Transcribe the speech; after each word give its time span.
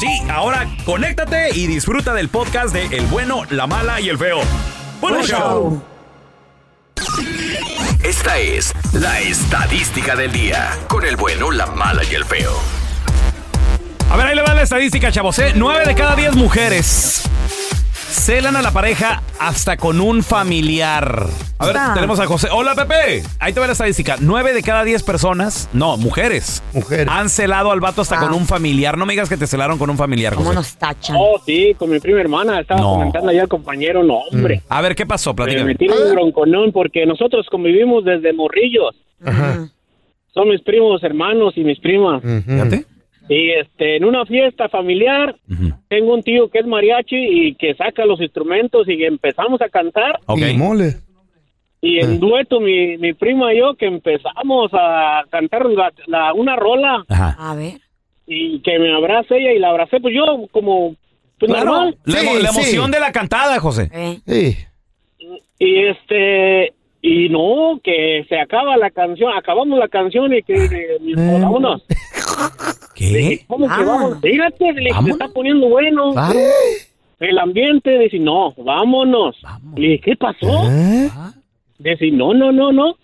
Sí, 0.00 0.22
ahora 0.30 0.66
conéctate 0.86 1.50
y 1.54 1.66
disfruta 1.66 2.14
del 2.14 2.30
podcast 2.30 2.72
de 2.72 2.86
El 2.86 3.04
bueno, 3.08 3.42
la 3.50 3.66
mala 3.66 4.00
y 4.00 4.08
el 4.08 4.16
feo. 4.16 4.40
¡Buen 4.98 5.12
Buen 5.12 5.26
show! 5.26 5.82
Esta 8.02 8.38
es 8.38 8.72
la 8.94 9.20
estadística 9.20 10.16
del 10.16 10.32
día. 10.32 10.70
Con 10.88 11.04
el 11.04 11.16
bueno, 11.16 11.50
la 11.50 11.66
mala 11.66 12.02
y 12.10 12.14
el 12.14 12.24
feo. 12.24 12.50
A 14.10 14.16
ver, 14.16 14.28
ahí 14.28 14.36
le 14.36 14.40
va 14.40 14.54
la 14.54 14.62
estadística, 14.62 15.12
chavos. 15.12 15.38
¿eh? 15.38 15.52
9 15.54 15.84
de 15.84 15.94
cada 15.94 16.16
10 16.16 16.34
mujeres 16.34 17.28
celan 18.10 18.56
a 18.56 18.62
la 18.62 18.72
pareja 18.72 19.22
hasta 19.38 19.76
con 19.76 20.00
un 20.00 20.22
familiar. 20.22 21.26
A 21.58 21.66
ver, 21.66 21.76
Ah. 21.78 21.92
tenemos 21.94 22.18
a 22.20 22.26
José. 22.26 22.48
Hola, 22.52 22.74
Pepe. 22.74 23.22
Ahí 23.38 23.52
te 23.52 23.60
va 23.60 23.66
la 23.66 23.72
estadística. 23.72 24.16
9 24.20 24.52
de 24.52 24.62
cada 24.62 24.82
10 24.84 25.02
personas, 25.02 25.68
no, 25.72 25.96
mujeres, 25.96 26.62
Mujeres. 26.72 27.06
han 27.08 27.28
celado 27.28 27.70
al 27.70 27.80
vato 27.80 28.02
hasta 28.02 28.18
con 28.18 28.32
un 28.34 28.46
familiar. 28.46 28.98
No 28.98 29.06
me 29.06 29.12
digas 29.12 29.28
que 29.28 29.36
te 29.36 29.46
celaron 29.46 29.78
con 29.78 29.90
un 29.90 29.96
familiar, 29.96 30.34
¿Cómo 30.34 30.46
José. 30.46 30.56
nos 30.56 30.76
tachan? 30.76 31.16
Oh, 31.18 31.40
sí, 31.44 31.74
con 31.78 31.90
mi 31.90 32.00
prima 32.00 32.20
hermana. 32.20 32.60
Estaba 32.60 32.80
No. 32.80 32.92
comentando 32.94 33.30
allá 33.30 33.42
el 33.42 33.48
compañero. 33.48 34.02
No, 34.02 34.18
hombre. 34.30 34.62
A 34.68 34.80
ver, 34.80 34.94
¿qué 34.94 35.06
pasó? 35.06 35.30
Me 35.30 35.36
Platícame. 35.36 35.64
metí 35.66 35.84
en 35.86 35.92
un 35.92 36.12
bronconón 36.12 36.72
porque 36.72 37.06
nosotros 37.06 37.46
convivimos 37.50 38.04
desde 38.04 38.32
morrillos. 38.32 38.96
Son 40.32 40.48
mis 40.48 40.62
primos 40.62 41.02
hermanos 41.02 41.54
y 41.56 41.64
mis 41.64 41.78
primas. 41.80 42.22
Fíjate. 42.22 42.86
Y 43.32 43.50
este, 43.52 43.96
en 43.96 44.04
una 44.04 44.26
fiesta 44.26 44.68
familiar, 44.68 45.36
tengo 45.88 46.14
un 46.14 46.22
tío 46.24 46.50
que 46.50 46.58
es 46.58 46.66
mariachi 46.66 47.16
y 47.16 47.54
que 47.54 47.74
saca 47.76 48.04
los 48.04 48.20
instrumentos 48.20 48.88
y 48.88 49.04
empezamos 49.04 49.62
a 49.62 49.68
cantar. 49.68 50.18
Ok. 50.26 50.40
Y 50.52 50.56
mole. 50.56 50.96
Y 51.80 52.00
en 52.00 52.18
dueto, 52.18 52.58
mi, 52.60 52.98
mi 52.98 53.12
prima 53.14 53.54
y 53.54 53.58
yo, 53.60 53.74
que 53.76 53.86
empezamos 53.86 54.70
a 54.74 55.22
cantar 55.30 55.64
la- 55.66 55.92
la- 56.08 56.32
una 56.34 56.56
rola 56.56 57.04
Ajá. 57.08 57.36
A 57.38 57.54
ver. 57.54 57.74
y 58.26 58.60
que 58.62 58.78
me 58.80 58.92
abrace 58.94 59.36
ella 59.38 59.52
y 59.52 59.58
la 59.60 59.68
abracé, 59.70 60.00
pues 60.00 60.12
yo 60.14 60.24
como, 60.50 60.96
pues 61.38 61.52
Claro, 61.52 61.66
normal. 61.70 61.98
la, 62.04 62.18
Sí, 62.20 62.58
emoción 62.58 62.90
de 62.90 62.98
la 63.00 63.12
cantada, 63.12 63.60
José. 63.60 63.88
Eh. 63.94 64.18
Sí. 64.26 64.56
Y 65.60 65.84
este, 65.86 66.74
y 67.00 67.28
no, 67.28 67.80
que 67.82 68.26
se 68.28 68.38
acaba 68.40 68.76
la 68.76 68.90
canción, 68.90 69.32
acabamos 69.34 69.78
la 69.78 69.88
canción 69.88 70.34
y 70.34 70.42
que, 70.42 70.54
pues, 71.14 71.40
vámonos. 71.40 71.82
¿Qué? 73.08 73.40
¿Cómo 73.46 73.66
que 73.66 73.72
Ah. 73.74 73.84
vamos? 73.84 74.20
Fíjate, 74.20 74.72
le, 74.74 74.92
se 74.92 75.10
está 75.10 75.28
poniendo 75.28 75.68
bueno. 75.68 76.12
Ah. 76.16 76.32
El 77.18 77.38
ambiente, 77.38 77.98
dice, 77.98 78.18
no, 78.18 78.52
vámonos. 78.56 79.36
Le 79.76 79.88
dije, 79.88 80.00
¿qué 80.04 80.16
pasó? 80.16 80.70
¿Eh? 80.70 81.08
Dice, 81.78 82.10
no, 82.12 82.32
no, 82.34 82.52
no, 82.52 82.72
no. 82.72 82.96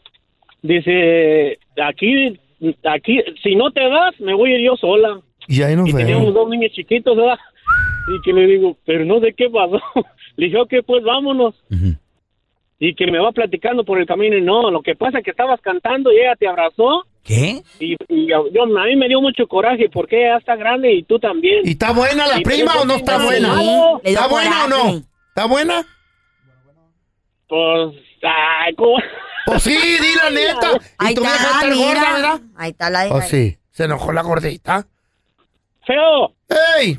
Dice, 0.62 1.58
aquí, 1.82 2.38
aquí, 2.84 3.20
si 3.42 3.54
no 3.56 3.70
te 3.70 3.86
vas, 3.88 4.18
me 4.20 4.34
voy 4.34 4.52
a 4.52 4.58
ir 4.58 4.66
yo 4.66 4.76
sola. 4.76 5.20
Y 5.48 5.62
ahí 5.62 5.76
nos 5.76 5.88
Y 5.88 5.92
teníamos 5.92 6.34
dos 6.34 6.48
niños 6.48 6.72
chiquitos, 6.72 7.16
¿verdad? 7.16 7.38
Y 8.08 8.22
que 8.22 8.32
le 8.32 8.46
digo, 8.46 8.76
pero 8.84 9.04
no 9.04 9.20
sé 9.20 9.32
qué 9.34 9.48
pasó. 9.50 9.80
Le 10.36 10.46
dije, 10.46 10.58
ok, 10.58 10.74
pues 10.86 11.02
vámonos. 11.02 11.54
Ujú. 11.70 11.94
Y 12.78 12.94
que 12.94 13.10
me 13.10 13.18
va 13.18 13.32
platicando 13.32 13.84
por 13.84 13.98
el 13.98 14.06
camino 14.06 14.36
y 14.36 14.42
no, 14.42 14.70
lo 14.70 14.82
que 14.82 14.94
pasa 14.94 15.18
es 15.18 15.24
que 15.24 15.30
estabas 15.30 15.60
cantando 15.62 16.12
y 16.12 16.18
ella 16.18 16.36
te 16.36 16.46
abrazó 16.46 17.04
¿Qué? 17.24 17.62
y, 17.80 17.96
y 18.08 18.28
yo, 18.28 18.44
yo- 18.52 18.64
a 18.64 18.84
mí 18.84 18.96
me 18.96 19.08
dio 19.08 19.20
mucho 19.22 19.46
coraje 19.48 19.88
porque 19.90 20.24
ella 20.26 20.36
está 20.36 20.56
grande 20.56 20.92
y 20.92 21.02
tú 21.04 21.18
también. 21.18 21.62
¿Y 21.64 21.70
está 21.70 21.92
buena 21.92 22.26
la 22.26 22.38
Y 22.38 22.42
prima 22.42 22.72
o 22.80 22.84
no 22.84 22.94
está 22.96 23.16
buena? 23.24 23.54
¿Está 24.04 24.26
buena 24.28 24.64
o 24.64 24.68
no? 24.68 25.02
¿Está 25.28 25.46
buena? 25.46 25.86
Pues, 27.48 27.94
ay, 28.22 28.74
¿cómo? 28.74 28.96
Pues 29.46 29.62
sí, 29.62 29.70
di 29.70 30.14
la 30.22 30.30
neta. 30.54 30.70
Y 31.00 31.06
Ahí 31.06 31.14
tu 31.14 31.20
vieja 31.22 31.60
está, 31.62 31.74
gorda, 31.74 32.12
¿verdad? 32.12 32.40
Ahí 32.56 32.70
está 32.70 32.90
la 32.90 33.06
Oh, 33.08 33.20
sí. 33.22 33.56
Se 33.70 33.84
enojó 33.84 34.12
la 34.12 34.22
gordita. 34.22 34.86
Feo, 35.86 36.32
¡Ey! 36.78 36.98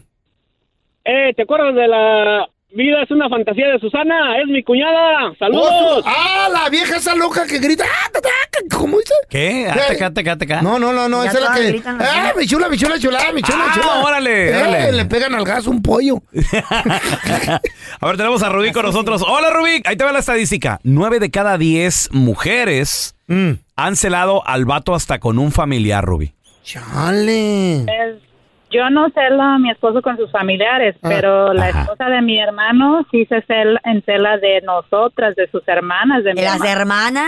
eh, 1.04 1.34
¿te 1.36 1.42
acuerdas 1.44 1.76
de 1.76 1.88
la 1.88 2.50
vida 2.72 3.02
es 3.04 3.12
una 3.12 3.30
fantasía 3.30 3.68
de 3.70 3.80
Susana? 3.80 4.38
Es 4.42 4.48
mi 4.48 4.64
cuñada. 4.64 5.34
¡Saludos! 5.40 6.04
¡Ah, 6.06 6.48
la 6.52 6.70
vieja 6.70 6.98
esa 6.98 7.16
loca 7.16 7.46
que 7.48 7.60
grita! 7.60 7.84
¡Ah! 7.86 8.10
¿Cómo 8.76 8.98
dice? 9.00 9.14
¿Qué? 9.30 9.68
Acá. 9.70 10.62
No, 10.62 10.78
no, 10.78 10.92
no, 10.94 11.08
no, 11.08 11.24
esa 11.24 11.38
es 11.38 11.44
la 11.44 11.54
que. 11.54 11.82
¡Ah, 11.88 12.34
mi 12.38 12.46
chula, 12.46 12.68
mi 12.70 12.78
chula, 12.78 13.00
chula, 13.00 13.20
mi 13.34 13.42
chula, 13.42 13.66
Ah, 13.70 13.72
chula! 13.74 14.04
órale, 14.04 14.50
Eh, 14.52 14.58
órale. 14.58 14.92
Le 14.92 15.06
pegan 15.06 15.34
al 15.36 15.44
gas 15.46 15.66
un 15.68 15.82
pollo. 15.82 16.18
A 18.00 18.06
ver, 18.08 18.18
tenemos 18.18 18.44
a 18.44 18.50
Rubí 18.50 18.72
con 18.72 18.86
nosotros. 18.86 19.24
Hola, 19.28 19.50
Rubí. 19.52 19.82
Ahí 19.86 19.96
te 19.96 20.04
va 20.04 20.12
la 20.12 20.20
estadística. 20.20 20.80
Nueve 20.84 21.20
de 21.20 21.32
cada 21.32 21.58
diez 21.58 22.10
mujeres 22.12 23.16
Mm. 23.28 23.54
han 23.76 23.96
celado 23.98 24.46
al 24.48 24.66
vato 24.66 24.96
hasta 24.96 25.20
con 25.20 25.38
un 25.40 25.52
familiar, 25.52 26.04
Rubí. 26.04 26.34
Chale. 26.64 27.82
Es- 27.82 28.27
yo 28.72 28.90
no 28.90 29.10
celo 29.12 29.42
a 29.42 29.58
mi 29.60 29.70
esposo 29.72 30.02
con 30.02 30.18
sus 30.18 30.32
familiares, 30.32 30.96
Ah, 31.02 31.08
pero 31.10 31.54
la 31.54 31.68
ajá. 31.68 31.82
esposa 31.84 32.06
de 32.10 32.22
mi 32.22 32.40
hermano 32.40 33.06
sí 33.12 33.26
se 33.26 33.42
cela, 33.44 33.80
en 33.86 34.04
cela 34.04 34.38
de 34.38 34.62
nosotras, 34.62 35.36
de 35.36 35.50
sus 35.50 35.66
hermanas, 35.68 36.24
de 36.24 36.34
mi 36.34 36.42
¿De 36.42 36.46
las 36.46 36.56
hermana. 36.64 36.72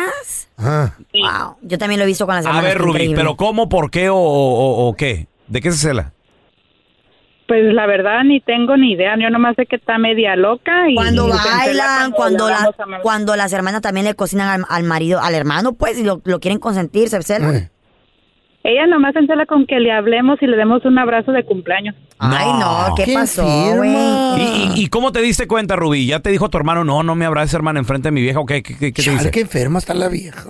hermanas? 0.03 0.50
Ah. 0.57 0.94
Sí. 1.11 1.22
Wow. 1.22 1.57
Yo 1.61 1.77
también 1.77 2.00
lo 2.00 2.03
he 2.03 2.07
visto 2.07 2.25
con 2.25 2.35
las 2.35 2.45
A 2.45 2.50
hermanas. 2.50 2.69
ver, 2.69 2.77
qué 2.77 2.83
Rubí, 2.83 2.91
increíble. 2.91 3.16
pero 3.17 3.35
¿cómo, 3.35 3.69
por 3.69 3.89
qué 3.91 4.09
o, 4.09 4.16
o- 4.17 4.88
o 4.89 4.94
qué? 4.95 5.27
¿De 5.47 5.61
qué 5.61 5.72
se 5.72 5.77
cela? 5.77 6.11
Pues 7.47 7.73
la 7.73 7.88
verdad 7.88 8.23
ni 8.25 8.41
tengo 8.41 8.77
ni 8.77 8.91
idea, 8.91 9.16
yo 9.19 9.31
nomás 9.31 9.56
sé 9.56 9.66
que 9.66 9.77
está 9.77 9.97
media 9.97 10.35
loca 10.35 10.88
y 10.88 10.94
Cuando 10.94 11.27
y 11.27 11.31
bailan, 11.31 12.11
cuando, 12.11 12.45
le 12.47 12.53
la- 12.53 12.59
a 12.59 13.01
cuando 13.01 13.35
las 13.35 13.51
hermanas 13.53 13.81
también 13.81 14.06
le 14.06 14.13
cocinan 14.13 14.47
al, 14.47 14.66
al 14.69 14.83
marido, 14.83 15.19
al 15.19 15.33
hermano, 15.33 15.73
pues, 15.73 15.97
y 15.97 16.03
lo, 16.03 16.21
lo 16.25 16.39
quieren 16.39 16.59
consentir, 16.59 17.09
se 17.09 17.23
celan. 17.23 17.56
Eh. 17.56 17.69
Ella 18.64 18.88
nomás 18.88 19.14
se 19.14 19.20
encela 19.20 19.46
con 19.46 19.66
que 19.66 19.80
le 19.80 19.92
hablemos 19.92 20.38
y 20.42 20.47
le 20.47 20.58
demos 20.58 20.84
un 20.84 20.97
abrazo 21.00 21.31
de 21.31 21.44
cumpleaños. 21.46 21.96
Ay, 22.20 22.47
no, 22.59 22.94
¿qué, 22.96 23.06
¿Qué 23.06 23.14
pasó, 23.14 23.44
güey? 23.75 23.90
¿Y, 24.38 24.42
y- 24.75 24.84
y 24.84 24.88
cómo 24.88 25.12
te 25.14 25.22
diste 25.22 25.47
cuenta, 25.47 25.78
Rubí? 25.78 26.06
¿Ya 26.08 26.20
te 26.20 26.30
dijo 26.30 26.50
tu 26.50 26.58
hermano, 26.58 26.84
no, 26.84 27.02
no 27.02 27.16
me 27.16 27.25
abraces, 27.25 27.53
hermano, 27.53 27.80
enfrente 27.80 28.09
de 28.09 28.12
mi 28.12 28.22
vieja 28.22 28.40
o 28.40 28.46
qué? 28.46 28.62
¿Qué, 28.62 28.78
qué- 28.78 28.92
qué 28.92 29.02
te 29.03 29.12
dice? 29.12 29.31
qué 29.31 29.42
enferma 29.42 29.80
está 29.80 29.94
la 29.94 30.09
vieja. 30.09 30.44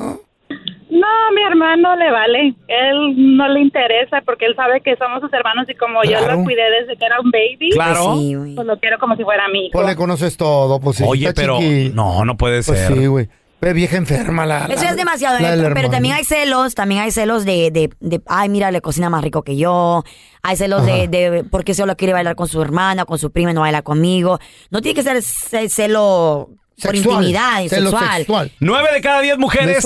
No, 0.89 1.07
mi 1.35 1.41
hermano 1.43 1.95
le 1.95 2.11
vale. 2.11 2.55
Él 2.67 3.37
no 3.37 3.47
le 3.47 3.61
interesa 3.61 4.21
porque 4.25 4.45
él 4.47 4.55
sabe 4.55 4.81
que 4.81 4.95
somos 4.97 5.21
sus 5.21 5.31
hermanos 5.31 5.67
y 5.69 5.75
como 5.75 6.03
yo 6.03 6.19
lo 6.27 6.43
cuidé 6.43 6.63
desde 6.81 6.97
que 6.97 7.05
era 7.05 7.21
un 7.21 7.29
baby, 7.31 7.69
Claro. 7.73 8.15
Sí, 8.17 8.33
güey. 8.33 8.55
pues 8.55 8.65
lo 8.67 8.77
quiero 8.79 8.97
como 8.97 9.15
si 9.15 9.23
fuera 9.23 9.47
mi 9.49 9.67
hijo. 9.67 9.73
Pues 9.73 9.87
le 9.87 9.95
conoces 9.95 10.35
todo, 10.35 10.79
pues 10.79 10.97
sí. 10.97 11.03
Oye, 11.07 11.27
está 11.27 11.41
pero 11.41 11.59
chiqui. 11.59 11.91
no, 11.93 12.25
no 12.25 12.35
puede 12.37 12.63
Pues 12.63 12.79
ser. 12.79 12.93
sí, 12.97 13.05
güey. 13.05 13.29
Ve 13.61 13.73
vieja 13.73 13.97
enferma 13.97 14.45
la. 14.45 14.65
Eso 14.67 14.83
la- 14.83 14.91
es 14.91 14.95
demasiado, 14.95 15.37
pero 15.73 15.89
también 15.89 16.15
hay 16.15 16.23
celos, 16.23 16.75
también 16.75 17.01
hay 17.01 17.11
celos 17.11 17.43
de, 17.45 17.71
de, 17.71 17.89
de, 17.99 18.21
ay, 18.27 18.47
mira, 18.49 18.71
le 18.71 18.79
cocina 18.81 19.09
más 19.09 19.21
rico 19.23 19.43
que 19.43 19.57
yo. 19.57 20.03
Hay 20.43 20.55
celos 20.55 20.85
de, 20.85 20.93
Ajá. 21.01 21.07
de 21.07 21.43
por 21.43 21.63
qué 21.65 21.73
solo 21.73 21.97
quiere 21.97 22.13
bailar 22.13 22.35
con 22.35 22.47
su 22.47 22.61
hermana, 22.61 23.03
con 23.05 23.19
su 23.19 23.31
prima 23.31 23.51
y 23.51 23.53
no 23.53 23.61
baila 23.61 23.81
conmigo. 23.81 24.39
No 24.71 24.81
tiene 24.81 24.95
que 24.95 25.03
ser 25.03 25.21
ce- 25.21 25.67
celo 25.67 26.49
por 26.81 26.95
intimidad 26.95 27.61
y 27.61 27.67
celo 27.69 27.89
sexual. 27.91 28.17
sexual. 28.17 28.51
Nueve 28.61 28.87
de 28.93 29.01
cada 29.01 29.19
diez 29.21 29.37
mujeres 29.37 29.85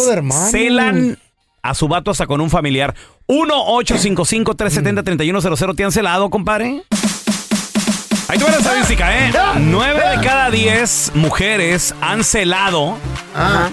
celan 0.52 1.18
a 1.64 1.74
su 1.74 1.88
vato 1.88 2.12
hasta 2.12 2.28
con 2.28 2.40
un 2.42 2.52
familiar. 2.52 2.94
1-855-370-3100. 3.28 5.76
¿Te 5.76 5.84
han 5.84 5.92
celado, 5.92 6.30
compadre? 6.30 6.84
Ahí 8.34 8.40
te 8.40 8.46
va 8.46 8.50
la 8.52 8.58
estadística, 8.62 9.16
¿eh? 9.16 9.32
Nueve 9.60 10.02
de 10.10 10.24
cada 10.26 10.50
diez 10.50 11.12
mujeres 11.14 11.94
han 12.02 12.24
celado 12.24 12.98
Ah, 13.36 13.70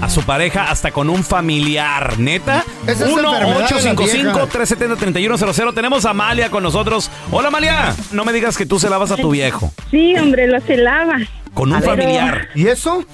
a 0.00 0.08
su 0.08 0.22
pareja 0.22 0.70
hasta 0.70 0.92
con 0.92 1.10
un 1.10 1.22
familiar. 1.22 2.18
¿Neta? 2.18 2.64
Esa 2.86 3.04
es 3.04 3.10
enfermedad 3.10 3.40
de 3.40 3.60
la 3.60 3.68
vieja. 3.68 4.46
1-855-370-3100. 4.46 5.74
Tenemos 5.74 6.06
a 6.06 6.10
Amalia 6.10 6.50
con 6.50 6.62
nosotros. 6.62 7.10
Hola, 7.30 7.48
Amalia. 7.48 7.94
No 8.12 8.24
me 8.24 8.32
digas 8.32 8.56
que 8.56 8.64
tú 8.64 8.78
celabas 8.80 9.10
a 9.10 9.16
tu 9.18 9.28
viejo. 9.30 9.70
Sí, 9.90 10.16
hombre, 10.16 10.46
lo 10.46 10.58
celaba. 10.62 11.18
Con 11.52 11.70
un 11.70 11.82
familiar. 11.82 12.48
¿Y 12.54 12.68
eso? 12.68 13.04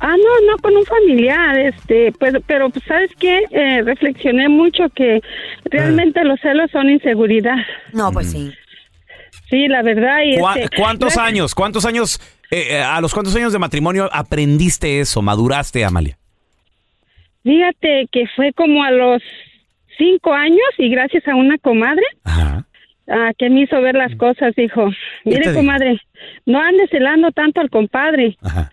Ah, 0.00 0.14
no, 0.16 0.50
no, 0.50 0.56
con 0.62 0.74
un 0.74 0.84
familiar, 0.86 1.58
este, 1.58 2.10
pues, 2.18 2.32
pero, 2.46 2.70
pues, 2.70 2.82
¿sabes 2.88 3.10
qué? 3.20 3.42
Eh, 3.50 3.82
reflexioné 3.82 4.48
mucho 4.48 4.84
que 4.94 5.20
realmente 5.66 6.24
los 6.24 6.40
celos 6.40 6.70
son 6.70 6.88
inseguridad. 6.88 7.56
No, 7.92 8.10
pues 8.12 8.30
sí. 8.30 8.54
Sí, 9.48 9.68
la 9.68 9.82
verdad. 9.82 10.18
Y 10.24 10.38
¿Cuá- 10.38 10.56
este, 10.58 10.76
¿Cuántos 10.76 11.16
no- 11.16 11.22
años? 11.22 11.54
¿Cuántos 11.54 11.84
años? 11.86 12.20
eh, 12.50 12.68
eh, 12.76 12.82
a 12.82 13.00
los 13.00 13.12
cuántos 13.14 13.34
años 13.36 13.52
de 13.52 13.58
matrimonio 13.58 14.08
aprendiste 14.12 15.00
eso, 15.00 15.22
maduraste, 15.22 15.84
Amalia? 15.84 16.16
Fíjate 17.42 18.08
que 18.10 18.26
fue 18.34 18.52
como 18.52 18.82
a 18.82 18.90
los 18.90 19.22
cinco 19.98 20.32
años 20.32 20.58
y 20.78 20.88
gracias 20.90 21.26
a 21.28 21.34
una 21.36 21.58
comadre, 21.58 22.04
Ajá. 22.24 22.66
ah, 23.08 23.30
que 23.38 23.48
me 23.50 23.62
hizo 23.62 23.80
ver 23.80 23.94
las 23.94 24.14
cosas, 24.16 24.54
dijo, 24.56 24.90
¿Qué 25.24 25.30
te 25.30 25.38
mire, 25.38 25.54
comadre, 25.54 26.00
no 26.44 26.60
ande 26.60 26.88
celando 26.88 27.30
tanto 27.32 27.60
al 27.60 27.70
compadre. 27.70 28.36
Ajá. 28.42 28.72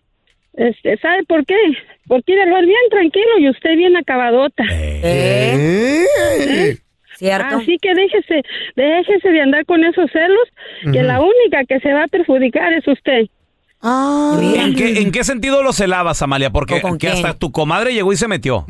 Este, 0.53 0.97
¿Sabe 0.97 1.23
por 1.27 1.45
qué? 1.45 1.55
Porque 2.07 2.33
él 2.33 2.39
es 2.41 2.65
bien 2.65 2.77
tranquilo 2.91 3.39
y 3.39 3.49
usted 3.49 3.75
bien 3.75 3.95
acabadota. 3.95 4.63
¿Eh? 4.71 6.05
¡Eh! 6.05 6.77
¿Cierto? 7.23 7.55
Así 7.55 7.77
que 7.81 7.93
déjese, 7.95 8.43
déjese 8.75 9.29
de 9.29 9.41
andar 9.41 9.65
con 9.65 9.81
esos 9.85 10.11
celos, 10.11 10.91
que 10.91 11.03
la 11.03 11.21
única 11.21 11.63
que 11.63 11.79
se 11.79 11.93
va 11.93 12.03
a 12.03 12.07
perjudicar 12.09 12.73
es 12.73 12.85
usted. 12.85 13.27
Ah. 13.81 14.37
¿En 14.41 14.75
qué, 14.75 14.99
¿En 14.99 15.09
qué 15.09 15.23
sentido 15.23 15.63
lo 15.63 15.71
celabas, 15.71 16.21
Amalia? 16.21 16.49
Porque 16.49 16.81
hasta 17.07 17.33
tu 17.33 17.53
comadre 17.53 17.93
llegó 17.93 18.11
y 18.11 18.17
se 18.17 18.27
metió. 18.27 18.65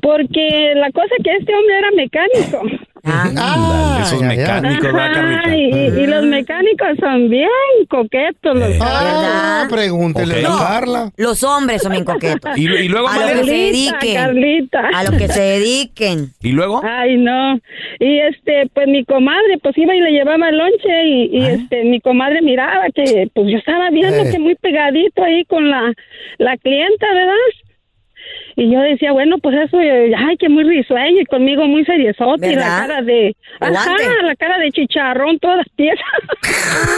Porque 0.00 0.72
la 0.74 0.90
cosa 0.90 1.14
que 1.22 1.30
este 1.36 1.54
hombre 1.54 1.78
era 1.78 1.90
mecánico. 1.92 2.62
Ah, 3.10 3.98
Esos 4.02 4.20
ya, 4.20 4.34
ya. 4.34 4.60
mecánicos, 4.60 5.52
y, 5.54 6.00
y 6.00 6.06
los 6.06 6.24
mecánicos 6.24 6.88
son 7.00 7.28
bien 7.28 7.48
coquetos. 7.88 8.56
Los 8.58 8.68
Eh. 8.70 8.78
Ah, 8.80 9.66
pregúntele 9.68 10.46
Ok. 10.46 10.52
a 10.54 10.58
Carla. 10.64 11.10
Los 11.16 11.42
hombres 11.42 11.82
son 11.82 11.92
bien 11.92 12.04
coquetos. 12.04 12.56
Y, 12.56 12.64
y 12.68 12.88
luego, 12.88 13.08
A 13.08 13.18
lo 13.18 13.26
que 13.26 13.44
se 13.44 13.50
dediquen. 13.52 14.14
Carlita. 14.14 14.88
A 14.94 15.04
lo 15.04 15.10
que 15.18 15.28
se 15.28 15.40
dediquen. 15.40 16.32
¿y 16.42 16.52
luego? 16.52 16.80
Ay, 16.84 17.16
no. 17.16 17.58
Y 17.98 18.18
este, 18.20 18.68
pues 18.74 18.86
mi 18.88 19.04
comadre, 19.04 19.58
pues 19.62 19.76
iba 19.78 19.94
y 19.94 20.00
le 20.00 20.10
llevaba 20.12 20.48
el 20.48 20.58
lonche 20.58 21.04
y, 21.06 21.30
y, 21.38 21.44
este, 21.46 21.84
mi 21.84 22.00
comadre 22.00 22.40
miraba 22.42 22.84
que, 22.94 23.28
pues 23.34 23.48
yo 23.50 23.58
estaba 23.58 23.90
viendo 23.90 24.16
Eh. 24.24 24.30
que 24.30 24.38
muy 24.38 24.54
pegadito 24.56 25.22
ahí 25.24 25.44
con 25.46 25.68
la, 25.70 25.92
la 26.38 26.56
clienta, 26.58 27.06
¿verdad? 27.14 27.34
Y 28.60 28.72
yo 28.72 28.80
decía, 28.80 29.12
bueno, 29.12 29.38
pues 29.38 29.54
eso, 29.56 29.78
eh, 29.80 30.12
ay, 30.18 30.36
que 30.36 30.48
muy 30.48 30.64
risueño 30.64 31.20
y 31.20 31.26
conmigo 31.26 31.64
muy 31.68 31.84
seriezote 31.84 32.50
y 32.50 32.56
la 32.56 32.64
cara 32.64 33.02
de, 33.02 33.36
ajá, 33.60 33.94
la 34.24 34.34
cara 34.34 34.58
de 34.58 34.72
chicharrón, 34.72 35.38
todas 35.38 35.64
piezas. 35.76 36.02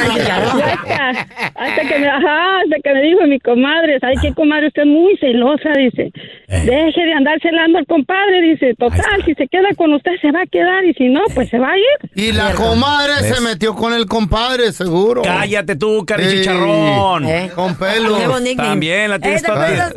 hasta, 0.00 1.10
hasta 1.54 1.82
que 1.88 1.98
me, 1.98 2.08
ajá, 2.08 2.60
hasta 2.64 2.76
que 2.82 2.92
me 2.92 3.02
dijo 3.02 3.20
mi 3.28 3.38
comadre, 3.38 4.00
¿sabe 4.00 4.14
qué, 4.20 4.34
comadre? 4.34 4.66
Usted 4.66 4.82
es 4.82 4.88
muy 4.88 5.16
celosa, 5.18 5.70
dice. 5.76 6.10
Deje 6.48 7.04
de 7.04 7.12
andar 7.12 7.38
celando 7.40 7.78
al 7.78 7.86
compadre, 7.86 8.42
dice. 8.42 8.74
Total, 8.76 9.24
si 9.24 9.34
se 9.34 9.46
queda 9.46 9.68
con 9.76 9.92
usted, 9.94 10.12
se 10.20 10.32
va 10.32 10.42
a 10.42 10.46
quedar 10.46 10.84
y 10.84 10.94
si 10.94 11.08
no, 11.08 11.20
pues 11.34 11.48
se 11.50 11.58
va 11.60 11.70
a 11.70 11.78
ir. 11.78 12.10
Y 12.16 12.32
la 12.32 12.52
comadre 12.54 13.12
¿Ves? 13.22 13.36
se 13.36 13.40
metió 13.42 13.74
con 13.76 13.92
el 13.94 14.06
compadre, 14.06 14.72
seguro. 14.72 15.22
Cállate 15.22 15.76
tú, 15.76 16.04
Cari 16.04 16.24
Ey, 16.24 16.38
Chicharrón. 16.38 17.26
¿Eh? 17.26 17.50
Con 17.54 17.76
pelo. 17.76 18.18
También 18.56 19.10
la 19.10 19.20
tienes 19.20 19.42
¿Eh, 19.42 19.46
¿te 19.46 19.52
toda- 19.52 19.64
acuerdas? 19.64 19.94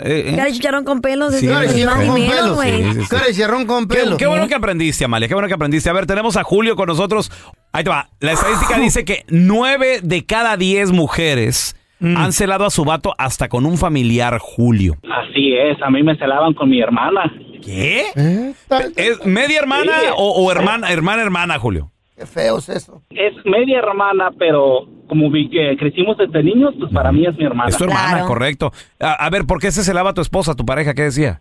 Chicharrón 0.84 0.86
con 0.86 1.02
pelos. 1.02 1.36
Sí, 1.36 1.48
Caricierrón 1.48 1.98
más 1.98 2.06
con 2.08 2.16
dinero, 2.16 2.42
pelo. 2.42 2.56
güey. 2.56 2.84
Sí, 2.84 2.94
sí, 2.94 3.02
sí. 3.02 3.08
Caricierrón 3.10 3.66
con 3.66 3.88
Qué, 3.88 3.96
pelo. 3.98 4.18
qué 4.18 4.26
bueno 4.28 4.48
que 4.48 4.56
aprendiste, 4.56 5.06
Amalia. 5.06 5.28
Qué 5.28 5.34
bueno 5.34 5.48
que 5.48 5.54
aprendiste. 5.54 5.90
A 5.90 5.94
ver, 5.94 6.06
tenemos 6.06 6.38
a 6.38 6.44
Julio 6.44 6.76
con 6.76 6.88
nosotros. 6.88 7.32
Ahí 7.72 7.84
te 7.84 7.90
va. 7.90 8.10
La 8.20 8.34
estadística 8.34 8.78
dice 8.80 9.06
que 9.06 9.24
nueve 9.30 10.00
de 10.04 10.26
cada 10.26 10.58
diez 10.58 10.92
mujeres 10.92 11.76
han 12.02 12.34
celado 12.34 12.66
a 12.66 12.70
su 12.70 12.84
vato 12.84 13.14
hasta 13.18 13.48
con 13.48 13.66
un 13.66 13.78
familiar, 13.78 14.38
Julio. 14.38 14.98
Así 15.04 15.54
es, 15.56 15.82
a 15.82 15.90
mí 15.90 16.04
me 16.04 16.18
celaban 16.18 16.54
con 16.54 16.70
mi 16.70 16.82
hermana. 16.82 17.32
¿Qué? 17.64 18.04
¿Eh? 18.18 18.54
¿Es 18.98 19.26
media 19.26 19.60
hermana 19.60 19.94
Sí. 20.02 20.08
o, 20.18 20.32
o 20.32 20.52
hermana, 20.52 20.92
hermana, 20.92 21.22
hermana, 21.22 21.58
Julio? 21.60 21.93
Qué 22.16 22.26
feo 22.28 22.58
es 22.60 22.70
eso. 22.70 23.02
Es 23.10 23.34
media 23.46 23.80
hermana, 23.80 24.32
pero 24.38 24.88
como 25.08 25.30
vi 25.32 25.50
que 25.50 25.76
crecimos 25.78 26.18
desde 26.18 26.44
niños, 26.44 26.74
pues 26.80 26.92
para 26.94 27.12
mí 27.12 27.26
es 27.26 27.36
mi 27.38 27.44
hermana. 27.46 27.70
Es 27.70 27.78
tu 27.78 27.86
hermana, 27.86 28.10
Claro. 28.12 28.28
correcto. 28.28 28.72
A, 29.00 29.14
a 29.26 29.30
ver, 29.30 29.46
¿por 29.46 29.60
qué 29.60 29.72
se 29.72 29.84
celaba 29.84 30.14
tu 30.14 30.22
esposa, 30.22 30.56
tu 30.56 30.64
pareja? 30.66 30.94
¿Qué 30.94 31.04
decía? 31.04 31.40